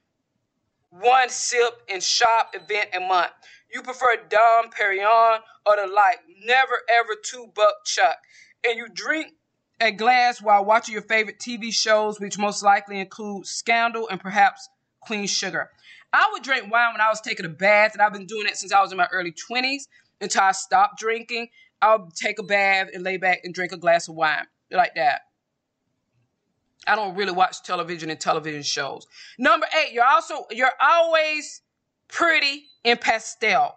one 0.91 1.29
sip 1.29 1.81
and 1.89 2.01
shop 2.01 2.53
event 2.53 2.89
a 2.95 2.99
month. 2.99 3.31
You 3.73 3.81
prefer 3.81 4.17
Dom 4.29 4.69
Perignon 4.69 5.39
or 5.65 5.75
the 5.75 5.91
like. 5.93 6.19
Never 6.45 6.81
ever 6.93 7.15
two 7.23 7.51
buck 7.53 7.85
chuck. 7.85 8.17
And 8.67 8.77
you 8.77 8.87
drink 8.93 9.33
a 9.81 9.91
glass 9.91 10.41
while 10.41 10.63
watching 10.63 10.93
your 10.93 11.01
favorite 11.01 11.39
TV 11.39 11.73
shows, 11.73 12.19
which 12.19 12.37
most 12.37 12.63
likely 12.63 12.99
include 12.99 13.45
Scandal 13.45 14.07
and 14.09 14.19
perhaps 14.19 14.69
Queen 15.01 15.27
Sugar. 15.27 15.69
I 16.13 16.29
would 16.31 16.43
drink 16.43 16.71
wine 16.71 16.93
when 16.93 17.01
I 17.01 17.09
was 17.09 17.19
taking 17.19 17.45
a 17.45 17.49
bath, 17.49 17.93
and 17.93 18.01
I've 18.01 18.13
been 18.13 18.25
doing 18.25 18.47
it 18.47 18.55
since 18.55 18.71
I 18.71 18.81
was 18.81 18.91
in 18.91 18.97
my 18.97 19.07
early 19.11 19.33
20s 19.33 19.83
until 20.21 20.43
I 20.43 20.53
stopped 20.53 20.97
drinking. 20.97 21.49
I'll 21.81 22.09
take 22.15 22.39
a 22.39 22.43
bath 22.43 22.87
and 22.93 23.03
lay 23.03 23.17
back 23.17 23.41
and 23.43 23.53
drink 23.53 23.73
a 23.73 23.77
glass 23.77 24.07
of 24.07 24.15
wine 24.15 24.45
like 24.71 24.95
that. 24.95 25.21
I 26.87 26.95
don't 26.95 27.15
really 27.15 27.31
watch 27.31 27.63
television 27.63 28.09
and 28.09 28.19
television 28.19 28.63
shows. 28.63 29.07
Number 29.37 29.67
eight, 29.77 29.91
you're 29.91 30.05
also 30.05 30.45
you're 30.51 30.71
always 30.79 31.61
pretty 32.07 32.65
in 32.83 32.97
pastel. 32.97 33.75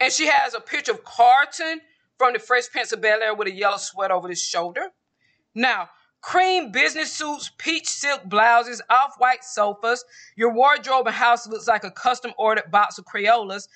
And 0.00 0.12
she 0.12 0.26
has 0.26 0.54
a 0.54 0.60
picture 0.60 0.92
of 0.92 1.04
Carlton 1.04 1.80
from 2.18 2.32
the 2.32 2.38
Fresh 2.38 2.70
Prince 2.70 2.92
of 2.92 3.00
Bel 3.00 3.22
Air 3.22 3.34
with 3.34 3.48
a 3.48 3.52
yellow 3.52 3.76
sweater 3.76 4.14
over 4.14 4.28
his 4.28 4.42
shoulder. 4.42 4.88
Now, 5.54 5.88
cream 6.20 6.72
business 6.72 7.12
suits, 7.12 7.50
peach 7.58 7.86
silk 7.88 8.24
blouses, 8.24 8.82
off 8.90 9.14
white 9.18 9.44
sofas. 9.44 10.04
Your 10.36 10.52
wardrobe 10.52 11.06
and 11.06 11.14
house 11.14 11.46
looks 11.46 11.68
like 11.68 11.84
a 11.84 11.90
custom 11.90 12.32
ordered 12.38 12.70
box 12.70 12.98
of 12.98 13.04
Crayolas, 13.04 13.68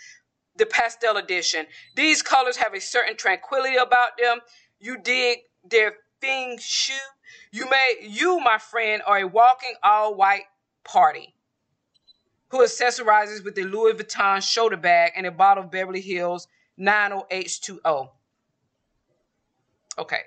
the 0.57 0.67
pastel 0.67 1.17
edition. 1.17 1.67
These 1.95 2.23
colors 2.23 2.57
have 2.57 2.75
a 2.75 2.81
certain 2.81 3.17
tranquility 3.17 3.77
about 3.77 4.11
them. 4.21 4.39
You 4.81 4.99
dig 4.99 5.39
their 5.69 5.95
feng 6.21 6.59
shui. 6.61 6.97
You 7.53 7.69
may, 7.71 7.97
you, 8.03 8.41
my 8.41 8.59
friend, 8.59 9.03
are 9.07 9.19
a 9.19 9.25
walking 9.27 9.75
all 9.83 10.15
white 10.15 10.45
party 10.85 11.35
who 12.49 12.63
accessorizes 12.63 13.45
with 13.45 13.59
a 13.59 13.63
Louis 13.63 13.95
Vuitton 13.95 14.43
shoulder 14.43 14.77
bag 14.77 15.13
and 15.17 15.27
a 15.27 15.31
bottle 15.31 15.65
of 15.65 15.71
Beverly 15.71 16.01
Hills 16.01 16.49
90H2O. 16.79 18.11
Okay. 19.99 20.21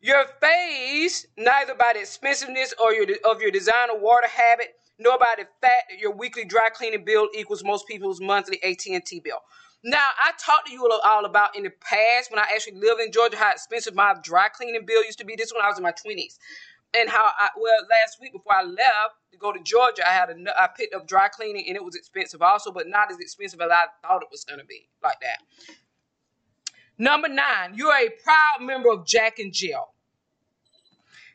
Your 0.00 0.24
face, 0.40 1.26
neither 1.38 1.74
by 1.74 1.92
the 1.94 2.00
expensiveness 2.00 2.74
or 2.82 2.92
your 2.92 3.06
of 3.24 3.40
your 3.40 3.50
designer 3.50 3.94
water 3.94 4.28
habit, 4.28 4.74
nor 4.98 5.18
by 5.18 5.34
the 5.38 5.44
fact 5.62 5.90
that 5.90 5.98
your 5.98 6.12
weekly 6.12 6.44
dry 6.44 6.68
cleaning 6.74 7.04
bill 7.04 7.28
equals 7.34 7.64
most 7.64 7.86
people's 7.88 8.20
monthly 8.20 8.62
AT&T 8.62 9.20
bill. 9.20 9.38
Now, 9.82 10.06
I 10.22 10.32
talked 10.38 10.68
to 10.68 10.72
you 10.72 10.90
all 11.04 11.24
about 11.24 11.56
in 11.56 11.62
the 11.62 11.70
past 11.70 12.30
when 12.30 12.38
I 12.38 12.46
actually 12.54 12.78
lived 12.78 13.00
in 13.00 13.12
Georgia 13.12 13.36
how 13.36 13.52
expensive 13.52 13.94
my 13.94 14.14
dry 14.22 14.48
cleaning 14.48 14.84
bill 14.86 15.04
used 15.04 15.18
to 15.18 15.24
be. 15.24 15.36
This 15.36 15.52
when 15.54 15.62
I 15.62 15.68
was 15.68 15.78
in 15.78 15.82
my 15.82 15.92
20s. 15.92 16.38
And 16.96 17.08
how 17.10 17.24
I, 17.24 17.48
well, 17.56 17.82
last 17.90 18.18
week 18.20 18.32
before 18.32 18.54
I 18.54 18.62
left 18.62 19.16
to 19.32 19.38
go 19.38 19.52
to 19.52 19.60
Georgia, 19.60 20.08
I 20.08 20.12
had 20.12 20.30
a, 20.30 20.62
I 20.62 20.68
picked 20.68 20.94
up 20.94 21.08
dry 21.08 21.28
cleaning 21.28 21.64
and 21.66 21.76
it 21.76 21.84
was 21.84 21.96
expensive 21.96 22.40
also, 22.40 22.70
but 22.70 22.88
not 22.88 23.10
as 23.10 23.18
expensive 23.18 23.60
as 23.60 23.70
I 23.70 23.86
thought 24.02 24.22
it 24.22 24.28
was 24.30 24.44
going 24.44 24.60
to 24.60 24.66
be 24.66 24.88
like 25.02 25.18
that. 25.20 25.38
Number 26.96 27.28
nine, 27.28 27.74
you're 27.74 27.92
a 27.92 28.10
proud 28.22 28.66
member 28.66 28.90
of 28.90 29.06
Jack 29.06 29.40
and 29.40 29.52
Jill. 29.52 29.88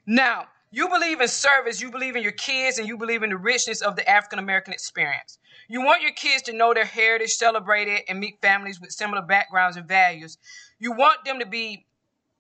Now, 0.06 0.48
you 0.72 0.88
believe 0.88 1.20
in 1.20 1.28
service, 1.28 1.82
you 1.82 1.92
believe 1.92 2.16
in 2.16 2.24
your 2.24 2.32
kids, 2.32 2.78
and 2.78 2.88
you 2.88 2.98
believe 2.98 3.24
in 3.24 3.32
the 3.32 3.38
richness 3.38 3.82
of 3.82 3.96
the 3.96 4.08
African 4.10 4.40
American 4.40 4.74
experience. 4.74 5.40
You 5.68 5.84
want 5.84 6.02
your 6.02 6.12
kids 6.12 6.44
to 6.44 6.54
know 6.54 6.74
their 6.74 6.86
heritage, 6.86 7.32
celebrate 7.32 7.88
it, 7.88 8.06
and 8.08 8.20
meet 8.20 8.40
families 8.42 8.80
with 8.80 8.92
similar 8.92 9.22
backgrounds 9.22 9.78
and 9.78 9.88
values. 9.88 10.38
You 10.80 10.94
want 10.94 11.26
them 11.26 11.40
to 11.40 11.46
be 11.46 11.86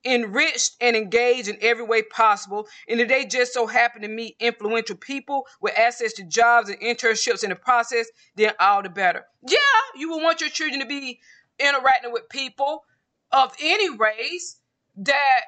enriched 0.05 0.75
and 0.79 0.95
engaged 0.95 1.47
in 1.47 1.57
every 1.61 1.83
way 1.83 2.01
possible. 2.01 2.67
And 2.87 2.99
if 2.99 3.07
they 3.07 3.25
just 3.25 3.53
so 3.53 3.67
happen 3.67 4.01
to 4.01 4.07
meet 4.07 4.35
influential 4.39 4.95
people 4.95 5.45
with 5.61 5.77
access 5.77 6.13
to 6.13 6.23
jobs 6.23 6.69
and 6.69 6.79
internships 6.79 7.43
in 7.43 7.49
the 7.49 7.55
process, 7.55 8.07
then 8.35 8.53
all 8.59 8.81
the 8.81 8.89
better. 8.89 9.25
Yeah, 9.47 9.57
you 9.95 10.09
will 10.09 10.21
want 10.21 10.41
your 10.41 10.49
children 10.49 10.79
to 10.79 10.85
be 10.85 11.19
interacting 11.59 12.11
with 12.13 12.29
people 12.29 12.83
of 13.31 13.53
any 13.61 13.89
race 13.89 14.59
that 14.97 15.41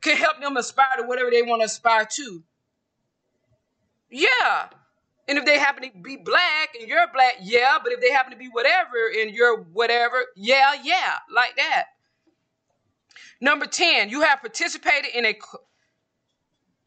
can 0.00 0.16
help 0.16 0.40
them 0.40 0.56
aspire 0.56 0.96
to 0.98 1.04
whatever 1.04 1.30
they 1.30 1.42
want 1.42 1.62
to 1.62 1.66
aspire 1.66 2.06
to. 2.16 2.42
Yeah. 4.10 4.68
And 5.28 5.38
if 5.38 5.44
they 5.44 5.58
happen 5.58 5.84
to 5.84 5.98
be 6.02 6.16
black 6.16 6.70
and 6.78 6.88
you're 6.88 7.06
black, 7.12 7.34
yeah. 7.40 7.78
But 7.82 7.92
if 7.92 8.00
they 8.00 8.10
happen 8.10 8.32
to 8.32 8.38
be 8.38 8.48
whatever 8.48 9.10
and 9.20 9.30
you're 9.30 9.62
whatever, 9.62 10.24
yeah, 10.36 10.74
yeah, 10.82 11.14
like 11.34 11.56
that. 11.56 11.84
Number 13.42 13.66
10, 13.66 14.08
you 14.08 14.22
have 14.22 14.40
participated 14.40 15.10
in 15.14 15.26
a 15.26 15.36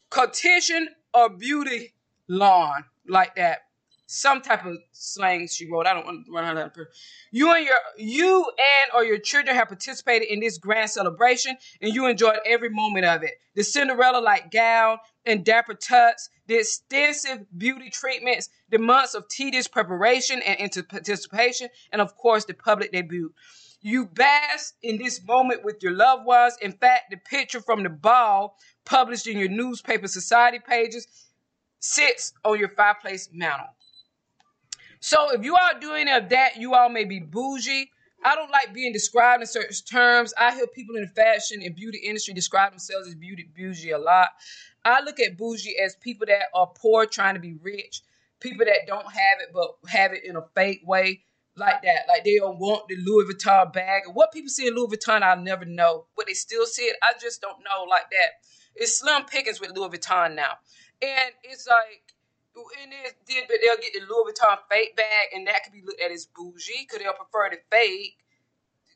competition 0.09 0.87
or 1.13 1.29
beauty 1.29 1.93
lawn 2.29 2.85
like 3.07 3.35
that 3.35 3.59
some 4.07 4.41
type 4.41 4.65
of 4.65 4.77
slang 4.91 5.47
she 5.47 5.69
wrote. 5.69 5.87
I 5.87 5.93
don't 5.93 6.05
want 6.05 6.25
to 6.25 6.31
run 6.31 6.45
out 6.45 6.57
of 6.57 6.73
that. 6.73 6.85
You 7.31 7.53
and 7.53 7.65
your 7.65 7.75
you 7.97 8.45
and 8.45 8.91
or 8.93 9.03
your 9.03 9.17
children 9.17 9.55
have 9.55 9.67
participated 9.67 10.27
in 10.27 10.39
this 10.39 10.57
grand 10.57 10.89
celebration, 10.89 11.57
and 11.81 11.93
you 11.93 12.05
enjoyed 12.07 12.37
every 12.45 12.69
moment 12.69 13.05
of 13.05 13.23
it. 13.23 13.31
The 13.55 13.63
Cinderella-like 13.63 14.51
gown 14.51 14.99
and 15.25 15.43
dapper 15.43 15.73
tuts, 15.73 16.29
the 16.47 16.59
extensive 16.59 17.45
beauty 17.57 17.89
treatments, 17.89 18.49
the 18.69 18.77
months 18.77 19.15
of 19.15 19.27
tedious 19.27 19.67
preparation 19.67 20.41
and 20.45 20.61
anticipation, 20.61 21.69
and 21.91 22.01
of 22.01 22.15
course 22.15 22.45
the 22.45 22.53
public 22.53 22.91
debut. 22.91 23.33
You 23.87 24.07
bask 24.07 24.73
in 24.81 24.97
this 24.97 25.23
moment 25.23 25.63
with 25.63 25.83
your 25.83 25.91
loved 25.91 26.25
ones. 26.25 26.57
In 26.59 26.71
fact, 26.71 27.11
the 27.11 27.17
picture 27.17 27.61
from 27.61 27.83
the 27.83 27.89
ball 27.89 28.57
published 28.83 29.27
in 29.27 29.37
your 29.37 29.47
newspaper 29.47 30.07
society 30.07 30.57
pages 30.57 31.05
sits 31.81 32.33
on 32.43 32.57
your 32.57 32.69
fireplace 32.69 33.29
mantle. 33.31 33.67
So 35.01 35.31
if 35.33 35.45
you 35.45 35.55
are 35.55 35.79
doing 35.79 36.09
of 36.09 36.29
that, 36.29 36.57
you 36.57 36.73
all 36.73 36.89
may 36.89 37.03
be 37.03 37.19
bougie. 37.19 37.91
I 38.23 38.33
don't 38.33 38.49
like 38.49 38.73
being 38.73 38.91
described 38.91 39.41
in 39.41 39.47
certain 39.47 39.75
terms. 39.87 40.33
I 40.35 40.55
hear 40.55 40.65
people 40.65 40.95
in 40.95 41.03
the 41.03 41.07
fashion 41.09 41.61
and 41.61 41.75
beauty 41.75 41.99
industry 41.99 42.33
describe 42.33 42.71
themselves 42.71 43.07
as 43.07 43.13
beauty 43.13 43.47
bougie 43.55 43.91
a 43.91 43.99
lot. 43.99 44.29
I 44.83 45.01
look 45.01 45.19
at 45.19 45.37
bougie 45.37 45.77
as 45.77 45.95
people 45.97 46.25
that 46.25 46.47
are 46.55 46.71
poor 46.75 47.05
trying 47.05 47.35
to 47.35 47.39
be 47.39 47.53
rich, 47.61 48.01
people 48.39 48.65
that 48.65 48.87
don't 48.87 49.05
have 49.05 49.41
it 49.41 49.49
but 49.53 49.75
have 49.87 50.11
it 50.11 50.23
in 50.25 50.37
a 50.37 50.41
fake 50.55 50.81
way, 50.87 51.21
like 51.57 51.81
that. 51.83 52.05
Like 52.07 52.23
they 52.23 52.37
don't 52.37 52.59
want 52.59 52.87
the 52.87 52.95
Louis 52.97 53.25
Vuitton 53.25 53.71
bag. 53.71 54.03
What 54.13 54.31
people 54.31 54.49
see 54.49 54.67
in 54.67 54.75
Louis 54.75 54.95
Vuitton, 54.95 55.21
I'll 55.21 55.41
never 55.41 55.65
know. 55.65 56.05
But 56.15 56.27
they 56.27 56.33
still 56.33 56.65
see 56.65 56.83
it. 56.83 56.97
I 57.03 57.13
just 57.19 57.41
don't 57.41 57.59
know 57.59 57.83
like 57.89 58.09
that. 58.11 58.45
It's 58.75 58.99
slim 58.99 59.23
pickings 59.25 59.61
with 59.61 59.71
Louis 59.71 59.89
Vuitton 59.89 60.35
now. 60.35 60.57
And 61.01 61.31
it's 61.43 61.67
like 61.67 62.15
and 62.81 62.93
it 62.93 63.15
did, 63.27 63.45
but 63.47 63.57
they'll 63.61 63.81
get 63.81 63.93
the 63.93 63.99
Louis 64.07 64.31
Vuitton 64.31 64.57
fake 64.69 64.95
bag, 64.95 65.27
and 65.33 65.47
that 65.47 65.63
could 65.63 65.73
be 65.73 65.81
looked 65.85 66.01
at 66.01 66.11
as 66.11 66.25
bougie, 66.25 66.87
because 66.87 66.99
they'll 66.99 67.13
prefer 67.13 67.49
the 67.49 67.57
fake, 67.69 68.17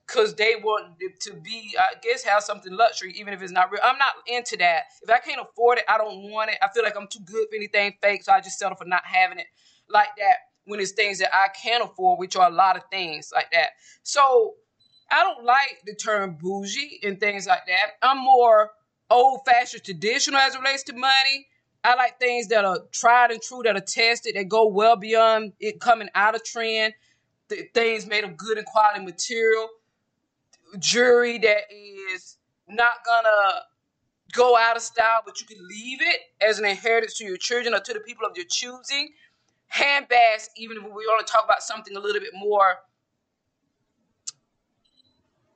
because 0.08 0.34
they 0.36 0.56
want 0.56 0.96
it 1.00 1.20
to 1.22 1.34
be, 1.34 1.76
I 1.78 1.96
guess, 2.02 2.24
have 2.24 2.44
something 2.44 2.72
luxury, 2.72 3.14
even 3.18 3.34
if 3.34 3.42
it's 3.42 3.52
not 3.52 3.72
real. 3.72 3.82
I'm 3.84 3.98
not 3.98 4.14
into 4.28 4.58
that. 4.58 4.84
If 5.02 5.10
I 5.10 5.20
can't 5.20 5.42
afford 5.42 5.78
it, 5.80 5.86
I 5.88 5.98
don't 5.98 6.32
want 6.32 6.52
it. 6.52 6.58
I 6.62 6.70
feel 6.74 6.84
like 6.84 6.96
I'm 6.96 7.08
too 7.08 7.20
good 7.26 7.48
for 7.50 7.56
anything 7.56 7.94
fake, 8.02 8.24
so 8.24 8.32
I 8.32 8.40
just 8.40 8.58
settle 8.58 8.78
for 8.78 8.86
not 8.86 9.06
having 9.06 9.40
it 9.40 9.48
like 9.90 10.10
that. 10.18 10.38
When 10.70 10.80
it's 10.82 10.94
things 10.94 11.20
that 11.20 11.36
I 11.36 11.50
can't 11.50 11.84
afford, 11.84 12.20
which 12.20 12.38
are 12.38 12.50
a 12.50 12.54
lot 12.54 12.78
of 12.78 12.84
things 12.92 13.32
like 13.36 13.52
that. 13.52 13.72
So 14.04 14.56
I 15.12 15.24
don't 15.24 15.46
like 15.46 15.82
the 15.86 15.96
term 15.96 16.38
bougie 16.42 17.02
and 17.04 17.20
things 17.20 17.48
like 17.48 17.68
that. 17.68 17.94
I'm 18.04 18.20
more 18.20 18.72
old 19.10 19.42
fashioned 19.46 19.84
traditional 19.84 20.40
as 20.40 20.56
it 20.56 20.62
relates 20.62 20.84
to 20.84 20.94
money 20.94 21.48
I 21.84 21.96
like 21.96 22.20
things 22.20 22.50
that 22.50 22.66
are 22.66 22.80
tried 22.94 23.32
and 23.32 23.42
true, 23.42 23.64
that 23.66 23.76
are 23.78 23.82
tested, 23.82 24.36
that 24.36 24.50
go 24.50 24.68
well 24.68 24.98
beyond 24.98 25.54
it 25.60 25.82
coming 25.82 26.10
out 26.16 26.36
of 26.36 26.46
trend. 26.46 26.94
Th- 27.50 27.70
things 27.74 28.08
made 28.08 28.24
of 28.24 28.38
good 28.38 28.58
and 28.60 28.68
quality 28.68 29.04
material. 29.06 29.70
Jewelry 30.80 31.40
that 31.40 31.64
is 31.72 32.38
not 32.68 32.94
gonna 33.06 33.62
go 34.34 34.58
out 34.58 34.78
of 34.78 34.84
style, 34.84 35.22
but 35.26 35.42
you 35.42 35.48
can 35.48 35.58
leave 35.68 36.02
it 36.02 36.22
as 36.42 36.60
an 36.60 36.66
inheritance 36.66 37.16
to 37.18 37.26
your 37.26 37.38
children 37.38 37.74
or 37.74 37.80
to 37.80 37.94
the 37.94 38.02
people 38.02 38.26
of 38.28 38.38
your 38.38 38.46
choosing. 38.50 39.10
Handbags, 39.70 40.50
even 40.58 40.78
if 40.78 40.84
we 40.84 40.90
want 40.90 41.26
to 41.26 41.32
talk 41.32 41.46
about 41.46 41.62
something 41.62 41.96
a 41.96 42.00
little 42.00 42.22
bit 42.22 42.34
more 42.36 42.80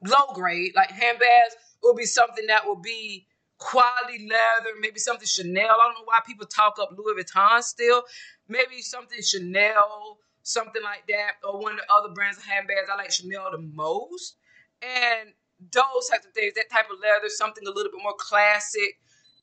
low 0.06 0.34
grade, 0.34 0.74
like 0.76 0.92
handbags 0.92 1.56
will 1.82 1.96
be 1.96 2.06
something 2.06 2.46
that 2.48 2.66
will 2.66 2.76
be 2.80 3.28
quality 3.58 4.28
leather, 4.30 4.72
maybe 4.80 5.00
something 5.00 5.28
Chanel. 5.28 5.70
I 5.70 5.86
don't 5.86 5.94
know 5.96 6.06
why 6.06 6.20
people 6.26 6.46
talk 6.46 6.76
up 6.80 6.92
Louis 6.98 7.24
Vuitton 7.24 7.62
still. 7.64 8.04
Maybe 8.48 8.82
something 8.82 9.22
Chanel, 9.22 10.20
something 10.44 10.84
like 10.84 11.08
that, 11.08 11.34
or 11.48 11.60
one 11.60 11.74
of 11.74 11.80
the 11.80 11.94
other 11.94 12.14
brands 12.14 12.38
of 12.38 12.44
handbags. 12.44 12.90
I 12.92 12.96
like 12.98 13.12
Chanel 13.12 13.52
the 13.52 13.60
most. 13.60 14.36
And 14.82 15.30
those 15.72 16.10
types 16.10 16.26
of 16.26 16.34
things, 16.34 16.54
that 16.56 16.70
type 16.70 16.86
of 16.92 17.00
leather, 17.02 17.30
something 17.30 17.64
a 17.66 17.72
little 17.72 17.92
bit 17.92 18.02
more 18.04 18.16
classic 18.18 18.98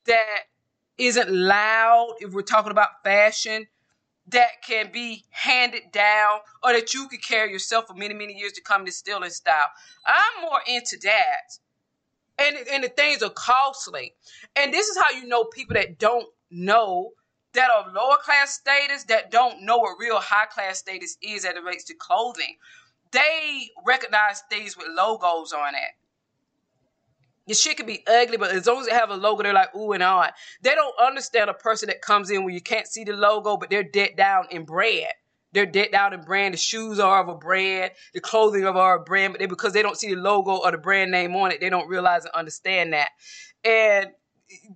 that 0.05 0.43
isn't 0.97 1.31
loud 1.31 2.15
if 2.19 2.31
we're 2.33 2.41
talking 2.43 2.71
about 2.71 3.03
fashion 3.03 3.67
that 4.27 4.61
can 4.65 4.91
be 4.91 5.25
handed 5.29 5.91
down 5.91 6.39
or 6.63 6.73
that 6.73 6.93
you 6.93 7.07
could 7.07 7.23
carry 7.23 7.51
yourself 7.51 7.87
for 7.87 7.93
many, 7.93 8.13
many 8.13 8.33
years 8.33 8.53
to 8.53 8.61
come 8.61 8.85
to 8.85 8.91
still 8.91 9.23
in 9.23 9.31
style. 9.31 9.67
I'm 10.05 10.43
more 10.43 10.61
into 10.67 10.97
that 11.03 11.59
and 12.41 12.57
and 12.71 12.83
the 12.83 12.89
things 12.89 13.21
are 13.21 13.29
costly. 13.29 14.13
And 14.55 14.73
this 14.73 14.87
is 14.87 14.97
how 14.97 15.11
you 15.17 15.27
know 15.27 15.45
people 15.45 15.75
that 15.75 15.99
don't 15.99 16.27
know 16.49 17.11
that 17.53 17.69
are 17.69 17.91
lower 17.93 18.17
class 18.23 18.53
status 18.53 19.03
that 19.05 19.31
don't 19.31 19.63
know 19.63 19.77
what 19.77 19.97
real 19.99 20.19
high 20.19 20.45
class 20.45 20.79
status 20.79 21.17
is 21.21 21.45
as 21.45 21.55
it 21.55 21.63
relates 21.63 21.83
to 21.85 21.93
clothing. 21.93 22.55
They 23.11 23.69
recognize 23.85 24.43
things 24.49 24.77
with 24.77 24.87
logos 24.89 25.51
on 25.51 25.75
it. 25.75 26.00
Your 27.47 27.55
shit 27.55 27.77
could 27.77 27.87
be 27.87 28.03
ugly, 28.07 28.37
but 28.37 28.51
as 28.51 28.67
long 28.67 28.81
as 28.81 28.87
it 28.87 28.93
have 28.93 29.09
a 29.09 29.15
logo, 29.15 29.43
they're 29.43 29.53
like 29.53 29.75
ooh 29.75 29.93
and 29.93 30.03
on. 30.03 30.29
They 30.61 30.75
don't 30.75 30.93
understand 30.99 31.49
a 31.49 31.53
person 31.53 31.87
that 31.87 32.01
comes 32.01 32.29
in 32.29 32.43
where 32.43 32.53
you 32.53 32.61
can't 32.61 32.87
see 32.87 33.03
the 33.03 33.13
logo, 33.13 33.57
but 33.57 33.69
they're 33.69 33.83
dead 33.83 34.15
down 34.15 34.45
in 34.51 34.63
brand. 34.63 35.11
They're 35.53 35.65
dead 35.65 35.91
down 35.91 36.13
in 36.13 36.21
brand. 36.21 36.53
The 36.53 36.59
shoes 36.59 36.99
are 36.99 37.21
of 37.21 37.27
a 37.27 37.35
brand, 37.35 37.91
the 38.13 38.21
clothing 38.21 38.65
of 38.65 38.77
our 38.77 38.99
brand, 39.03 39.33
but 39.33 39.39
they, 39.39 39.47
because 39.47 39.73
they 39.73 39.81
don't 39.81 39.97
see 39.97 40.13
the 40.13 40.21
logo 40.21 40.51
or 40.51 40.71
the 40.71 40.77
brand 40.77 41.11
name 41.11 41.35
on 41.35 41.51
it, 41.51 41.59
they 41.59 41.69
don't 41.69 41.89
realize 41.89 42.25
and 42.25 42.33
understand 42.33 42.93
that. 42.93 43.09
And 43.65 44.11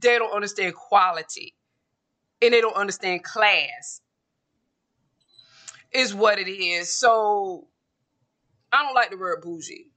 they 0.02 0.18
don't 0.18 0.34
understand 0.34 0.74
quality. 0.74 1.56
And 2.42 2.54
they 2.54 2.62
don't 2.62 2.76
understand 2.76 3.24
class. 3.24 4.02
Is 5.94 6.14
what 6.14 6.40
it 6.40 6.50
is. 6.50 6.94
So 6.94 7.68
I 8.74 8.84
don't 8.84 8.96
like 8.96 9.12
the 9.12 9.18
word 9.18 9.42
bougie 9.42 9.94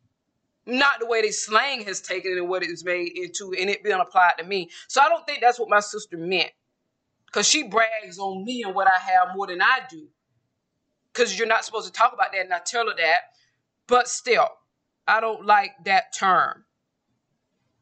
not 0.68 1.00
the 1.00 1.06
way 1.06 1.22
they 1.22 1.32
slang 1.32 1.84
has 1.84 2.00
taken 2.00 2.32
it 2.32 2.38
and 2.38 2.48
what 2.48 2.62
it's 2.62 2.84
made 2.84 3.16
into 3.16 3.54
and 3.58 3.70
it 3.70 3.82
being 3.84 4.00
applied 4.00 4.34
to 4.38 4.44
me. 4.44 4.70
So 4.88 5.00
I 5.02 5.08
don't 5.08 5.26
think 5.26 5.40
that's 5.40 5.58
what 5.58 5.70
my 5.70 5.80
sister 5.80 6.18
meant. 6.18 6.50
Cause 7.32 7.48
she 7.48 7.64
brags 7.64 8.18
on 8.18 8.44
me 8.44 8.62
and 8.64 8.74
what 8.74 8.88
I 8.88 8.98
have 9.00 9.36
more 9.36 9.46
than 9.48 9.62
I 9.62 9.80
do. 9.90 10.08
Cause 11.14 11.38
you're 11.38 11.48
not 11.48 11.64
supposed 11.64 11.86
to 11.86 11.92
talk 11.92 12.12
about 12.14 12.32
that 12.32 12.42
and 12.42 12.54
I 12.54 12.60
tell 12.64 12.88
her 12.88 12.94
that. 12.96 13.20
But 13.86 14.08
still, 14.08 14.48
I 15.06 15.20
don't 15.20 15.46
like 15.46 15.72
that 15.84 16.14
term. 16.18 16.64